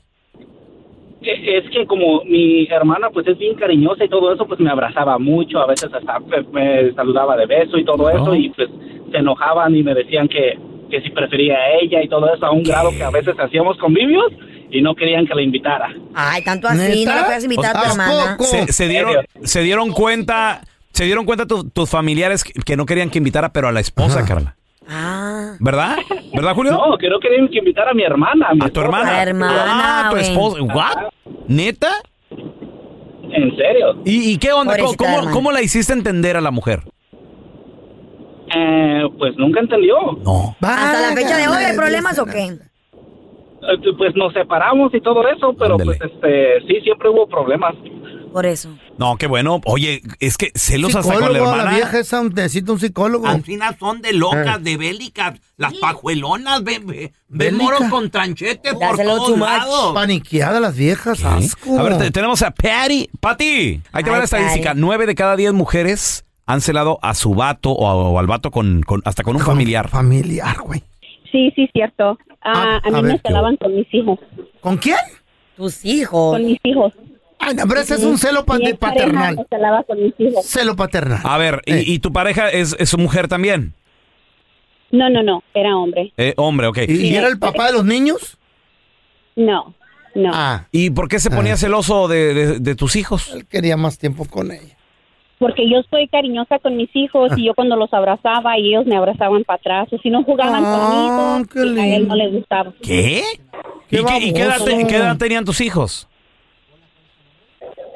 E- 1.23 1.59
Es 1.59 1.71
que 1.71 1.87
como 1.87 2.25
mi 2.25 2.67
hermana 2.67 3.11
pues 3.11 3.27
es 3.29 3.39
bien 3.39 3.55
cariñosa 3.55 4.05
y 4.05 4.09
todo 4.09 4.33
eso, 4.33 4.47
pues 4.47 4.59
me 4.61 4.71
abrazaba 4.71 5.19
mucho, 5.19 5.59
a 5.61 5.67
veces 5.67 5.93
hasta 5.93 6.19
me, 6.21 6.43
me 6.53 6.93
saludaba 6.95 7.37
de 7.37 7.47
beso 7.47 7.79
y 7.79 7.85
todo 7.85 8.09
eso, 8.11 8.35
y 8.35 8.49
pues 8.51 8.69
se 9.11 9.19
enojaban 9.19 9.77
y 9.77 9.83
me 9.83 9.95
decían 9.95 10.27
que, 10.27 10.59
que 10.91 11.01
si 11.03 11.11
prefería 11.11 11.55
a 11.57 11.71
ella 11.81 12.03
y 12.03 12.09
todo 12.09 12.33
eso, 12.33 12.47
a 12.47 12.51
un 12.51 12.63
grado 12.63 12.91
que 12.91 13.05
a 13.05 13.11
veces 13.11 13.39
hacíamos 13.39 13.77
convivios 13.79 14.33
y 14.73 14.83
no 14.83 14.95
querían 14.95 15.27
que 15.27 15.35
la 15.35 15.43
invitara. 15.43 15.89
Ay, 16.15 16.43
tanto 16.43 16.67
así, 16.67 16.79
no 17.05 17.11
¿Neta? 17.13 17.17
le 17.21 17.25
puedes 17.27 17.45
invitar 17.45 17.77
a 17.77 17.81
tu 17.83 17.87
¿A 17.87 17.91
hermana. 17.93 18.37
Se, 18.41 18.73
se 18.73 18.89
dieron, 18.89 19.15
se 19.45 19.61
dieron 19.63 19.93
cuenta, 19.93 20.63
se 20.93 21.05
dieron 21.05 21.25
cuenta 21.27 21.47
tu- 21.47 21.69
tus 21.71 21.89
familiares 21.91 22.43
que, 22.43 22.53
que 22.55 22.77
no 22.77 22.87
querían 22.87 23.11
que 23.11 23.19
invitara, 23.19 23.53
pero 23.53 23.69
a 23.69 23.73
la 23.73 23.81
esposa, 23.81 24.21
Ajá. 24.21 24.29
Carla. 24.29 24.57
Ah, 24.89 25.55
¿Verdad? 25.61 25.97
¿Verdad, 26.35 26.55
Julio? 26.55 26.73
No, 26.73 26.99
que 26.99 27.09
no 27.09 27.21
querían 27.21 27.49
que 27.49 27.59
invitara 27.59 27.93
a 27.93 27.95
mi 27.95 28.03
hermana. 28.03 28.49
A, 28.51 28.55
mi 28.55 28.65
A 28.65 28.69
tu 28.71 28.81
hermana. 28.81 29.09
A 29.11 29.13
la 29.13 29.23
hermana, 29.23 29.63
Ah, 30.07 30.11
tu 30.11 30.17
esposa. 30.17 30.61
¿What? 30.63 31.13
¿Neta? 31.47 31.89
En 32.31 33.57
serio. 33.57 34.03
¿Y, 34.05 34.33
y 34.33 34.39
qué 34.39 34.53
onda? 34.53 34.77
¿Cómo, 34.79 34.95
cómo- 34.97 35.31
cómo 35.31 35.53
la 35.53 35.63
hiciste 35.63 35.93
entender 35.93 36.37
a 36.37 36.41
la 36.41 36.51
mujer? 36.51 36.83
Eh, 38.55 39.03
pues 39.19 39.33
nunca 39.37 39.61
entendió. 39.61 39.95
No. 40.25 40.57
hasta 40.61 41.01
la 41.11 41.15
fecha 41.15 41.37
de 41.37 41.49
hoy 41.49 41.63
hay 41.65 41.77
problemas 41.77 42.19
o 42.19 42.27
qué? 42.27 42.59
Eh, 43.63 43.93
Pues 43.97 44.15
nos 44.17 44.33
separamos 44.33 44.93
y 44.95 45.01
todo 45.01 45.27
eso, 45.29 45.55
pero 45.59 45.73
Ándele. 45.75 45.97
pues 45.99 46.13
este 46.13 46.61
sí, 46.67 46.81
siempre 46.83 47.09
hubo 47.09 47.27
problemas. 47.29 47.75
Por 48.33 48.47
eso. 48.47 48.71
No, 48.97 49.17
qué 49.17 49.27
bueno. 49.27 49.61
Oye, 49.67 50.01
es 50.19 50.39
que 50.39 50.53
celos 50.55 50.97
hasta 50.97 51.13
con 51.15 51.33
la 51.35 51.39
hermana. 51.39 51.65
la 51.65 51.75
vieja 51.75 51.99
esa 51.99 52.23
necesita 52.25 52.73
un 52.73 52.81
psicólogo. 52.81 53.27
Ancinas 53.27 53.77
son 53.79 54.01
de 54.01 54.15
locas, 54.15 54.57
Eh. 54.59 54.63
de 54.63 54.77
bélicas. 54.79 55.39
Las 55.59 55.75
pajuelonas, 55.75 56.65
ven, 56.65 56.87
ven, 56.87 56.99
ven 57.29 57.39
Bélica. 57.59 57.63
moros 57.63 57.83
con 57.91 58.11
tranchete 58.11 58.73
por 58.73 58.81
Dáselo 58.97 59.17
todos 59.19 59.39
lados. 59.39 59.93
Paniqueadas 59.95 60.63
las 60.63 60.75
viejas, 60.77 61.23
asco. 61.25 61.79
A 61.79 61.83
ver, 61.83 61.99
te- 61.99 62.11
tenemos 62.11 62.41
a 62.43 62.51
Patty. 62.53 63.11
Patty, 63.21 63.81
ahí 63.93 64.03
te 64.03 64.11
va 64.11 64.17
la 64.19 64.25
estadística. 64.25 64.73
Nueve 64.75 65.05
de 65.07 65.15
cada 65.15 65.37
diez 65.37 65.53
mujeres 65.53 66.25
han 66.47 66.63
celado 66.63 66.99
a 67.03 67.15
su 67.15 67.35
vato 67.35 67.71
o, 67.71 67.87
a- 67.87 67.95
o 67.95 68.19
al 68.19 68.27
vato 68.27 68.51
con, 68.51 68.83
con- 68.83 69.03
hasta 69.05 69.23
con 69.23 69.37
un 69.37 69.43
Con- 69.43 69.53
familiar. 69.53 69.89
Familiar, 69.89 70.57
güey. 70.65 70.83
Sí, 71.33 71.51
sí, 71.57 71.69
cierto. 71.73 72.19
Ah, 72.43 72.53
Ah, 72.53 72.81
a 72.85 72.89
a 72.89 72.91
mí 72.91 73.03
ver, 73.03 73.13
me 73.15 73.19
celaban 73.27 73.57
con 73.57 73.75
mis 73.75 73.93
hijos. 73.95 74.19
¿Con 74.61 74.77
quién? 74.77 74.97
Tus 75.57 75.85
hijos. 75.85 76.35
Con 76.37 76.45
mis 76.47 76.59
hijos. 76.63 76.93
Ay, 77.39 77.55
no, 77.57 77.67
pero 77.67 77.81
ese 77.81 77.95
es 77.95 78.05
un 78.05 78.19
celo 78.19 78.45
pa- 78.45 78.59
Mi 78.59 78.73
paternal. 78.75 79.37
me 79.37 79.45
celaba 79.49 79.83
con 79.83 80.01
mis 80.01 80.15
hijos. 80.19 80.45
Celo 80.47 80.77
paternal. 80.77 81.21
A 81.25 81.39
ver, 81.39 81.63
Eh. 81.67 81.83
y, 81.87 81.95
y 81.95 81.99
tu 81.99 82.13
pareja 82.13 82.49
es, 82.51 82.77
es 82.79 82.97
mujer 82.97 83.27
también? 83.27 83.75
No, 84.93 85.09
no, 85.11 85.23
no, 85.23 85.43
era 85.55 85.77
hombre. 85.77 86.13
Eh, 86.19 86.35
hombre, 86.37 86.67
ok. 86.69 86.79
¿Y, 86.87 87.07
y 87.09 87.17
era 87.17 87.27
el 87.29 87.39
papá 87.39 87.67
de 87.69 87.73
los 87.73 87.85
niños? 87.85 88.39
No, 89.35 89.75
no. 90.15 90.31
Ah, 90.35 90.67
¿Y 90.71 90.91
por 90.91 91.09
qué 91.09 91.19
se 91.19 91.31
ponía 91.31 91.55
Ah. 91.55 91.57
celoso 91.57 92.07
de, 92.09 92.35
de- 92.35 92.59
de 92.61 92.75
tus 92.75 92.95
hijos? 92.97 93.33
él 93.35 93.47
quería 93.47 93.77
más 93.79 93.99
tiempo 93.99 94.27
con 94.27 94.53
ella. 94.53 94.77
Porque 95.43 95.69
yo 95.69 95.83
soy 95.91 96.07
cariñosa 96.09 96.59
con 96.61 96.77
mis 96.77 96.89
hijos 96.95 97.33
y 97.37 97.47
yo 97.47 97.55
cuando 97.55 97.75
los 97.77 97.93
abrazaba 97.93 98.57
y 98.59 98.69
ellos 98.69 98.87
me 98.87 98.97
abrazaban 98.97 99.43
para 99.45 99.57
atrás. 99.59 99.89
O 99.93 99.99
si 99.99 100.09
no 100.09 100.23
jugaban 100.23 100.63
Ah, 100.65 101.43
conmigo, 101.45 101.77
y 101.77 101.81
a 101.81 101.97
él 101.97 102.07
no 102.09 102.15
les 102.15 102.33
gustaba. 102.33 102.73
¿Qué? 102.83 103.23
Qué 103.91 104.01
¿Y, 104.01 104.05
qué, 104.05 104.19
y 104.29 104.33
qué 104.33 104.41
edad, 104.43 104.59
baboso. 104.61 104.77
te- 104.77 104.87
qué 104.87 104.97
edad 104.97 105.17
tenían 105.19 105.45
tus 105.45 105.61
hijos? 105.61 106.09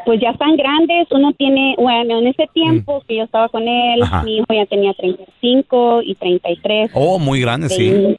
Pues 0.04 0.20
ya 0.20 0.30
están 0.30 0.56
grandes, 0.56 1.08
uno 1.10 1.32
tiene, 1.32 1.74
bueno, 1.78 2.18
en 2.20 2.28
ese 2.28 2.46
tiempo 2.52 3.02
que 3.08 3.16
yo 3.16 3.24
estaba 3.24 3.48
con 3.48 3.66
él, 3.66 4.02
Ajá. 4.02 4.22
mi 4.22 4.36
hijo 4.36 4.46
ya 4.54 4.66
tenía 4.66 4.92
35 4.94 6.02
y 6.02 6.14
33. 6.14 6.90
Oh, 6.94 7.18
muy 7.18 7.40
grande, 7.40 7.68
sí. 7.68 8.16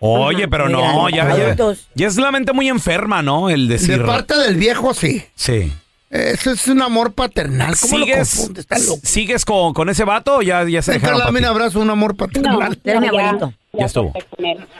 Oye, 0.00 0.48
pero 0.48 0.64
muy 0.64 0.72
no, 0.74 1.08
ya, 1.10 1.54
ya 1.94 2.06
es 2.06 2.16
la 2.18 2.30
mente 2.30 2.52
muy 2.52 2.68
enferma, 2.68 3.20
¿no? 3.22 3.50
El 3.50 3.68
decir... 3.68 3.98
De 3.98 4.04
parte 4.04 4.34
del 4.38 4.56
viejo, 4.56 4.94
sí. 4.94 5.22
Sí. 5.34 5.72
Eso 6.10 6.52
es 6.52 6.66
un 6.68 6.80
amor 6.80 7.12
paternal. 7.12 7.74
¿Cómo 7.80 7.98
lo 7.98 8.04
¿Sigues, 8.06 8.50
loco. 8.86 9.00
¿Sigues 9.02 9.44
con, 9.44 9.74
con 9.74 9.88
ese 9.90 10.04
vato 10.04 10.36
o 10.36 10.42
ya, 10.42 10.64
ya 10.64 10.80
se 10.80 10.92
dejaron? 10.92 11.32
Mira, 11.34 11.50
abrazo, 11.50 11.80
un 11.80 11.90
amor 11.90 12.12
No, 12.12 12.16
paternal. 12.16 12.78
Eres 12.82 13.00
mi 13.00 13.06
ya- 13.06 13.10
abuelito. 13.12 13.52
Ya 13.74 13.84
estuvo. 13.86 14.12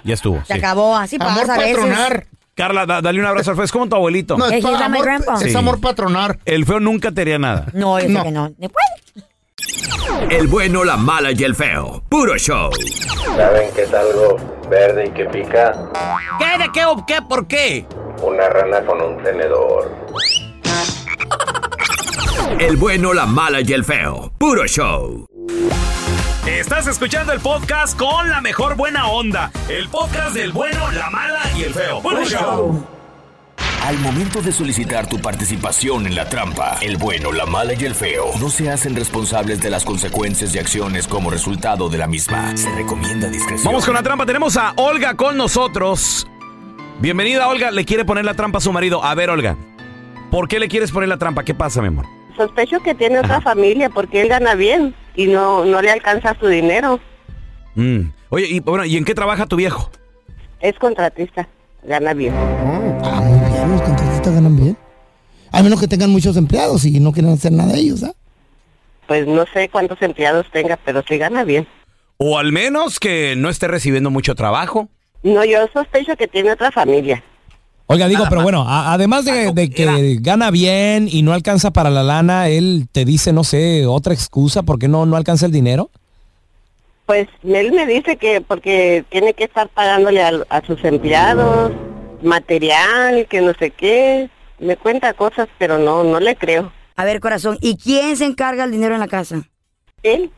Ya 0.04 0.14
estuvo. 0.14 0.38
Se 0.46 0.54
sí. 0.54 0.58
acabó, 0.58 0.96
así 0.96 1.16
Amor 1.20 1.40
pasa 1.40 1.54
a 1.54 1.58
veces. 1.58 1.76
patronar. 1.76 2.26
Carla, 2.54 2.86
da- 2.86 3.00
dale 3.02 3.20
un 3.20 3.26
abrazo 3.26 3.50
al 3.50 3.56
feo. 3.56 3.64
Es 3.66 3.70
como 3.72 3.88
tu 3.88 3.94
abuelito. 3.96 4.36
No, 4.38 4.46
es, 4.48 4.64
pa- 4.64 4.84
amor, 4.84 5.04
grandpa. 5.04 5.34
es 5.34 5.52
Sí. 5.52 5.56
amor 5.56 5.80
patronar. 5.80 6.38
El 6.46 6.64
feo 6.64 6.80
nunca 6.80 7.12
te 7.12 7.20
haría 7.20 7.38
nada. 7.38 7.66
No, 7.74 7.98
yo 8.00 8.06
sé 8.06 8.12
No. 8.12 8.22
que 8.24 8.30
no. 8.30 8.50
Después. 8.56 8.84
El 10.30 10.48
bueno, 10.48 10.82
la 10.84 10.96
mala 10.96 11.30
y 11.32 11.44
el 11.44 11.54
feo. 11.54 12.02
Puro 12.08 12.36
show. 12.38 12.70
¿Saben 13.36 13.70
qué 13.74 13.82
es 13.82 13.92
algo 13.94 14.36
verde 14.70 15.06
y 15.06 15.10
que 15.10 15.24
pica? 15.26 15.72
¿Qué, 16.38 16.62
de 16.62 16.70
qué 16.72 16.84
o 16.86 17.04
qué, 17.06 17.20
por 17.22 17.46
qué? 17.46 17.86
Una 18.22 18.48
rana 18.48 18.80
con 18.84 19.00
un 19.00 19.22
tenedor. 19.22 19.94
El 22.58 22.76
bueno, 22.76 23.12
la 23.14 23.24
mala 23.24 23.60
y 23.60 23.72
el 23.72 23.84
feo. 23.84 24.32
Puro 24.36 24.66
show. 24.66 25.26
Estás 26.44 26.88
escuchando 26.88 27.32
el 27.32 27.38
podcast 27.38 27.96
con 27.96 28.28
la 28.28 28.40
mejor 28.40 28.74
buena 28.74 29.06
onda. 29.06 29.52
El 29.68 29.88
podcast 29.88 30.34
del 30.34 30.50
bueno, 30.50 30.90
la 30.90 31.08
mala 31.08 31.40
y 31.56 31.62
el 31.62 31.72
feo. 31.72 32.00
¡Buen 32.02 32.24
show! 32.24 32.84
Al 33.84 33.96
momento 33.98 34.42
de 34.42 34.50
solicitar 34.50 35.06
tu 35.06 35.20
participación 35.20 36.08
en 36.08 36.16
la 36.16 36.28
trampa, 36.28 36.78
el 36.82 36.96
bueno, 36.96 37.30
la 37.30 37.46
mala 37.46 37.74
y 37.74 37.84
el 37.84 37.94
feo 37.94 38.32
no 38.40 38.50
se 38.50 38.68
hacen 38.68 38.96
responsables 38.96 39.60
de 39.60 39.70
las 39.70 39.84
consecuencias 39.84 40.52
y 40.56 40.58
acciones 40.58 41.06
como 41.06 41.30
resultado 41.30 41.88
de 41.88 41.98
la 41.98 42.08
misma. 42.08 42.56
Se 42.56 42.74
recomienda 42.74 43.28
discreción. 43.28 43.66
Vamos 43.66 43.84
con 43.84 43.94
la 43.94 44.02
trampa. 44.02 44.26
Tenemos 44.26 44.56
a 44.56 44.72
Olga 44.74 45.14
con 45.14 45.36
nosotros. 45.36 46.26
Bienvenida, 46.98 47.46
Olga. 47.46 47.70
Le 47.70 47.84
quiere 47.84 48.04
poner 48.04 48.24
la 48.24 48.34
trampa 48.34 48.58
a 48.58 48.60
su 48.60 48.72
marido. 48.72 49.04
A 49.04 49.14
ver, 49.14 49.30
Olga. 49.30 49.56
¿Por 50.32 50.48
qué 50.48 50.58
le 50.58 50.66
quieres 50.66 50.90
poner 50.90 51.08
la 51.08 51.18
trampa? 51.18 51.44
¿Qué 51.44 51.54
pasa, 51.54 51.80
mi 51.80 51.86
amor? 51.86 52.17
Sospecho 52.38 52.80
que 52.80 52.94
tiene 52.94 53.18
otra 53.18 53.42
familia 53.42 53.90
porque 53.90 54.22
él 54.22 54.28
gana 54.28 54.54
bien 54.54 54.94
y 55.14 55.26
no, 55.26 55.66
no 55.66 55.82
le 55.82 55.90
alcanza 55.90 56.34
su 56.40 56.46
dinero. 56.46 56.98
Mm. 57.74 58.12
Oye, 58.30 58.46
y, 58.46 58.60
bueno, 58.60 58.86
¿y 58.86 58.96
en 58.96 59.04
qué 59.04 59.14
trabaja 59.14 59.44
tu 59.44 59.56
viejo? 59.56 59.90
Es 60.60 60.78
contratista, 60.78 61.46
gana 61.82 62.14
bien. 62.14 62.32
Ah, 63.04 63.20
muy 63.20 63.50
bien, 63.50 63.70
los 63.70 63.82
contratistas 63.82 64.34
ganan 64.34 64.56
bien. 64.56 64.76
A 65.52 65.62
menos 65.62 65.80
que 65.80 65.88
tengan 65.88 66.10
muchos 66.10 66.36
empleados 66.36 66.84
y 66.84 67.00
no 67.00 67.12
quieran 67.12 67.32
hacer 67.32 67.52
nada 67.52 67.74
ellos, 67.76 68.02
¿ah? 68.04 68.12
Pues 69.06 69.26
no 69.26 69.44
sé 69.52 69.68
cuántos 69.68 70.00
empleados 70.02 70.46
tenga, 70.52 70.78
pero 70.84 71.02
sí 71.06 71.18
gana 71.18 71.44
bien. 71.44 71.66
O 72.18 72.38
al 72.38 72.52
menos 72.52 73.00
que 73.00 73.34
no 73.36 73.48
esté 73.48 73.68
recibiendo 73.68 74.10
mucho 74.10 74.34
trabajo. 74.34 74.88
No, 75.22 75.44
yo 75.44 75.66
sospecho 75.72 76.16
que 76.16 76.28
tiene 76.28 76.52
otra 76.52 76.70
familia. 76.70 77.22
Oiga, 77.90 78.06
digo, 78.06 78.24
pero 78.28 78.42
bueno, 78.42 78.64
a- 78.68 78.92
además 78.92 79.24
de, 79.24 79.50
de 79.52 79.70
que 79.70 80.18
gana 80.20 80.50
bien 80.50 81.08
y 81.10 81.22
no 81.22 81.32
alcanza 81.32 81.70
para 81.70 81.88
la 81.90 82.02
lana, 82.02 82.48
él 82.48 82.86
te 82.92 83.04
dice, 83.06 83.32
no 83.32 83.44
sé, 83.44 83.86
otra 83.86 84.12
excusa, 84.12 84.62
¿por 84.62 84.78
qué 84.78 84.88
no, 84.88 85.06
no 85.06 85.16
alcanza 85.16 85.46
el 85.46 85.52
dinero? 85.52 85.90
Pues 87.06 87.26
él 87.42 87.72
me 87.72 87.86
dice 87.86 88.18
que 88.18 88.42
porque 88.42 89.04
tiene 89.08 89.32
que 89.32 89.44
estar 89.44 89.68
pagándole 89.70 90.22
a, 90.22 90.32
a 90.50 90.66
sus 90.66 90.84
empleados, 90.84 91.72
material, 92.22 93.26
que 93.30 93.40
no 93.40 93.52
sé 93.58 93.70
qué. 93.70 94.28
Me 94.58 94.76
cuenta 94.76 95.14
cosas, 95.14 95.48
pero 95.58 95.78
no, 95.78 96.04
no 96.04 96.20
le 96.20 96.36
creo. 96.36 96.70
A 96.96 97.04
ver, 97.04 97.20
corazón, 97.20 97.56
¿y 97.62 97.76
quién 97.78 98.16
se 98.18 98.26
encarga 98.26 98.64
el 98.64 98.70
dinero 98.72 98.92
en 98.94 99.00
la 99.00 99.08
casa? 99.08 99.42
Él. 100.02 100.30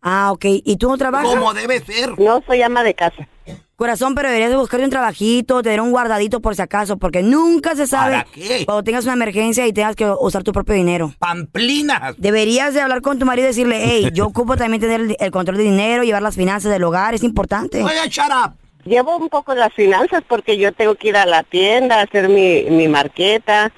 Ah, 0.00 0.30
ok. 0.32 0.44
¿Y 0.64 0.76
tú 0.76 0.88
no 0.88 0.96
trabajas? 0.96 1.28
¿Cómo 1.28 1.54
debe 1.54 1.80
ser? 1.80 2.18
No 2.18 2.42
soy 2.46 2.62
ama 2.62 2.82
de 2.84 2.94
casa. 2.94 3.28
Corazón, 3.76 4.16
pero 4.16 4.28
deberías 4.28 4.50
de 4.50 4.56
buscar 4.56 4.80
un 4.80 4.90
trabajito, 4.90 5.62
tener 5.62 5.80
un 5.80 5.92
guardadito 5.92 6.40
por 6.40 6.56
si 6.56 6.62
acaso, 6.62 6.96
porque 6.96 7.22
nunca 7.22 7.76
se 7.76 7.86
sabe 7.86 8.16
¿Para 8.16 8.24
qué? 8.32 8.64
cuando 8.66 8.82
tengas 8.82 9.04
una 9.04 9.12
emergencia 9.12 9.66
y 9.68 9.72
tengas 9.72 9.94
que 9.94 10.04
usar 10.18 10.42
tu 10.42 10.50
propio 10.52 10.74
dinero. 10.74 11.14
Pamplinas. 11.20 12.16
Deberías 12.18 12.74
de 12.74 12.80
hablar 12.80 13.02
con 13.02 13.20
tu 13.20 13.24
marido 13.24 13.46
y 13.46 13.50
decirle, 13.50 13.80
hey, 13.80 14.10
yo 14.12 14.26
ocupo 14.28 14.56
también 14.56 14.80
tener 14.80 15.00
el, 15.02 15.16
el 15.20 15.30
control 15.30 15.58
de 15.58 15.62
dinero, 15.62 16.02
llevar 16.02 16.22
las 16.22 16.34
finanzas 16.34 16.72
del 16.72 16.82
hogar, 16.82 17.14
es 17.14 17.22
importante. 17.22 17.82
Oye, 17.82 18.08
shut 18.08 18.26
up. 18.30 18.54
Llevo 18.84 19.16
un 19.16 19.28
poco 19.28 19.54
las 19.54 19.72
finanzas 19.72 20.22
porque 20.26 20.56
yo 20.58 20.72
tengo 20.72 20.96
que 20.96 21.08
ir 21.08 21.16
a 21.16 21.26
la 21.26 21.44
tienda 21.44 22.00
a 22.00 22.02
hacer 22.02 22.28
mi, 22.28 22.64
mi 22.70 22.88
marqueta, 22.88 23.70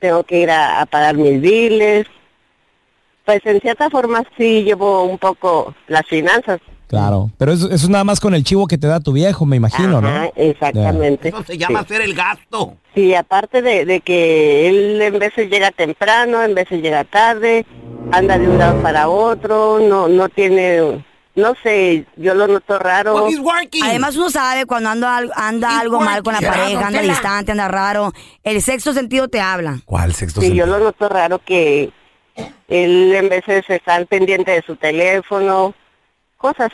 tengo 0.00 0.22
que 0.24 0.40
ir 0.40 0.50
a, 0.50 0.82
a 0.82 0.86
pagar 0.86 1.16
mis 1.16 1.40
biles. 1.40 2.06
Pues 3.26 3.40
en 3.44 3.60
cierta 3.60 3.90
forma 3.90 4.22
sí 4.38 4.62
llevo 4.62 5.02
un 5.04 5.18
poco 5.18 5.74
las 5.88 6.06
finanzas. 6.06 6.60
Claro, 6.86 7.28
pero 7.36 7.52
eso, 7.52 7.66
eso 7.66 7.74
es 7.74 7.88
nada 7.88 8.04
más 8.04 8.20
con 8.20 8.32
el 8.32 8.44
chivo 8.44 8.68
que 8.68 8.78
te 8.78 8.86
da 8.86 9.00
tu 9.00 9.12
viejo, 9.12 9.44
me 9.44 9.56
imagino, 9.56 9.98
Ajá, 9.98 10.20
¿no? 10.26 10.32
exactamente. 10.36 11.28
Eso 11.30 11.42
se 11.42 11.58
llama 11.58 11.80
Sí. 11.80 11.84
hacer 11.86 12.00
el 12.02 12.14
gasto. 12.14 12.76
Sí, 12.94 13.12
aparte 13.14 13.60
de, 13.60 13.84
de 13.84 14.00
que 14.00 14.68
él 14.68 15.02
en 15.02 15.18
veces 15.18 15.50
llega 15.50 15.72
temprano, 15.72 16.40
en 16.44 16.54
veces 16.54 16.80
llega 16.80 17.02
tarde, 17.02 17.66
anda 18.12 18.38
de 18.38 18.48
un 18.48 18.56
lado 18.58 18.80
para 18.82 19.08
otro, 19.08 19.80
no 19.80 20.06
no 20.06 20.28
tiene, 20.28 21.04
no 21.34 21.54
sé, 21.60 22.06
yo 22.16 22.34
lo 22.36 22.46
noto 22.46 22.78
raro. 22.78 23.26
Además 23.82 24.14
uno 24.16 24.30
sabe 24.30 24.64
cuando 24.64 24.88
anda, 24.90 25.22
anda 25.34 25.80
algo 25.80 25.98
mal 26.00 26.22
con 26.22 26.34
la 26.34 26.40
pareja, 26.40 26.86
anda 26.86 27.00
distante, 27.02 27.50
anda 27.50 27.66
raro. 27.66 28.12
El 28.44 28.62
sexto 28.62 28.92
sentido 28.92 29.26
te 29.26 29.40
habla. 29.40 29.80
¿Cuál 29.84 30.14
sexto 30.14 30.40
Sí, 30.40 30.50
yo 30.54 30.64
sentido? 30.64 30.78
lo 30.78 30.84
noto 30.84 31.08
raro 31.08 31.40
que 31.44 31.90
él 32.68 33.14
en 33.14 33.28
veces 33.28 33.64
está 33.68 33.94
al 33.94 34.06
pendiente 34.06 34.50
de 34.52 34.62
su 34.62 34.76
teléfono, 34.76 35.74
cosas. 36.36 36.70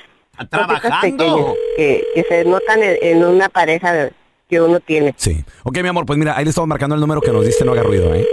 Trabajando. 0.51 1.01
pequeñas 1.01 1.57
Que, 1.77 2.05
que 2.15 2.23
se 2.25 2.45
notan 2.45 2.83
en, 2.83 2.97
en 3.03 3.25
una 3.25 3.49
pareja 3.49 3.93
de- 3.93 4.13
que 4.49 4.61
uno 4.61 4.81
tiene. 4.81 5.15
Sí. 5.17 5.45
Ok, 5.65 5.79
mi 5.83 5.89
amor, 5.89 6.05
pues 6.05 6.19
mira, 6.19 6.37
ahí 6.37 6.45
le 6.45 6.51
estamos 6.51 6.69
marcando 6.69 6.95
el 6.95 7.01
número 7.01 7.21
que 7.23 7.31
nos 7.33 7.45
diste, 7.47 7.65
no 7.65 7.73
haga 7.73 7.83
ruido, 7.83 8.15
¿eh? 8.15 8.27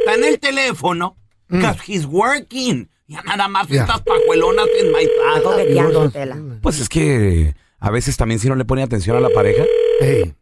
Está 0.00 0.14
en 0.14 0.24
el 0.24 0.38
teléfono. 0.38 1.16
Because 1.48 1.78
he's 1.86 2.04
working. 2.04 2.88
Ya 3.08 3.22
nada 3.22 3.46
más 3.48 3.68
Ya. 3.68 3.82
estas 3.82 4.00
pajuelonas 4.02 4.66
en 4.80 4.92
my 4.92 6.10
Tela. 6.12 6.36
Pues 6.62 6.80
es 6.80 6.88
que 6.88 7.54
a 7.78 7.90
veces 7.90 8.16
también 8.16 8.38
si 8.40 8.48
no 8.48 8.54
le 8.56 8.64
pone 8.64 8.82
atención 8.82 9.16
a 9.16 9.20
la 9.20 9.28
pareja. 9.30 9.64
Ey. 10.00 10.34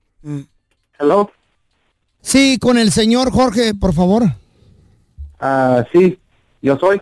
Hello. 0.99 1.31
Sí, 2.23 2.59
con 2.59 2.79
el 2.79 2.91
señor 2.91 3.31
Jorge, 3.31 3.75
por 3.75 3.93
favor. 3.93 4.25
Ah, 5.41 5.85
sí, 5.93 6.19
yo 6.65 6.79
soy. 6.79 7.01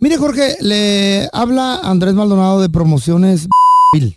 Mire, 0.00 0.16
Jorge, 0.16 0.56
le 0.60 1.28
habla 1.32 1.80
Andrés 1.82 2.14
Maldonado 2.14 2.60
de 2.60 2.68
Promociones. 2.68 3.48
Eh, 3.94 4.16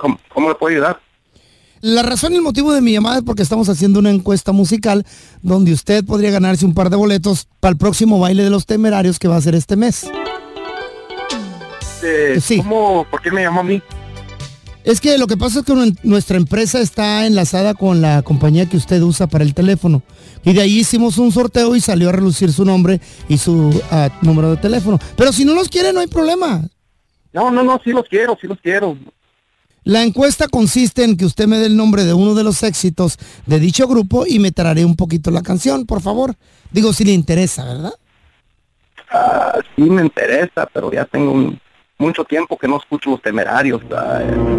¿cómo, 0.00 0.18
cómo 0.32 0.48
le 0.50 0.54
puedo 0.54 0.74
ayudar? 0.74 1.00
La 1.80 2.02
razón 2.02 2.32
y 2.32 2.36
el 2.36 2.42
motivo 2.42 2.72
de 2.72 2.80
mi 2.80 2.92
llamada 2.92 3.18
es 3.18 3.22
porque 3.22 3.42
estamos 3.42 3.68
haciendo 3.68 4.00
una 4.00 4.10
encuesta 4.10 4.52
musical 4.52 5.06
donde 5.42 5.72
usted 5.72 6.04
podría 6.04 6.30
ganarse 6.30 6.66
un 6.66 6.74
par 6.74 6.90
de 6.90 6.96
boletos 6.96 7.48
para 7.60 7.72
el 7.72 7.78
próximo 7.78 8.18
baile 8.18 8.42
de 8.42 8.50
los 8.50 8.66
temerarios 8.66 9.18
que 9.18 9.28
va 9.28 9.36
a 9.36 9.40
ser 9.40 9.54
este 9.54 9.76
mes. 9.76 10.06
Eh, 12.02 12.38
Sí. 12.40 12.58
¿Cómo? 12.58 13.06
¿Por 13.10 13.22
qué 13.22 13.30
me 13.30 13.42
llamó 13.42 13.60
a 13.60 13.64
mí? 13.64 13.82
Es 14.84 15.00
que 15.00 15.18
lo 15.18 15.26
que 15.26 15.36
pasa 15.36 15.60
es 15.60 15.64
que 15.64 15.94
nuestra 16.04 16.36
empresa 16.36 16.80
está 16.80 17.26
enlazada 17.26 17.74
con 17.74 18.00
la 18.00 18.22
compañía 18.22 18.66
que 18.66 18.76
usted 18.76 19.02
usa 19.02 19.26
para 19.26 19.42
el 19.42 19.54
teléfono. 19.54 20.02
Y 20.46 20.52
de 20.52 20.62
ahí 20.62 20.78
hicimos 20.78 21.18
un 21.18 21.32
sorteo 21.32 21.74
y 21.74 21.80
salió 21.80 22.08
a 22.08 22.12
relucir 22.12 22.52
su 22.52 22.64
nombre 22.64 23.00
y 23.28 23.36
su 23.36 23.82
ah, 23.90 24.08
número 24.22 24.50
de 24.52 24.56
teléfono. 24.58 24.96
Pero 25.16 25.32
si 25.32 25.44
no 25.44 25.54
los 25.54 25.68
quiere, 25.68 25.92
no 25.92 25.98
hay 25.98 26.06
problema. 26.06 26.62
No, 27.32 27.50
no, 27.50 27.64
no, 27.64 27.80
sí 27.82 27.90
los 27.90 28.06
quiero, 28.08 28.38
sí 28.40 28.46
los 28.46 28.58
quiero. 28.60 28.96
La 29.82 30.04
encuesta 30.04 30.46
consiste 30.46 31.02
en 31.02 31.16
que 31.16 31.24
usted 31.24 31.48
me 31.48 31.58
dé 31.58 31.66
el 31.66 31.76
nombre 31.76 32.04
de 32.04 32.14
uno 32.14 32.34
de 32.36 32.44
los 32.44 32.62
éxitos 32.62 33.18
de 33.46 33.58
dicho 33.58 33.88
grupo 33.88 34.24
y 34.24 34.38
me 34.38 34.52
traré 34.52 34.84
un 34.84 34.94
poquito 34.94 35.32
la 35.32 35.42
canción, 35.42 35.84
por 35.84 36.00
favor. 36.00 36.34
Digo, 36.70 36.92
si 36.92 37.04
le 37.04 37.12
interesa, 37.12 37.64
¿verdad? 37.64 37.92
Ah, 39.10 39.58
sí 39.74 39.82
me 39.82 40.02
interesa, 40.02 40.68
pero 40.72 40.92
ya 40.92 41.04
tengo 41.06 41.32
un- 41.32 41.60
mucho 41.98 42.22
tiempo 42.24 42.56
que 42.56 42.68
no 42.68 42.76
escucho 42.78 43.10
los 43.10 43.20
temerarios. 43.22 43.82
Eh, 43.82 43.86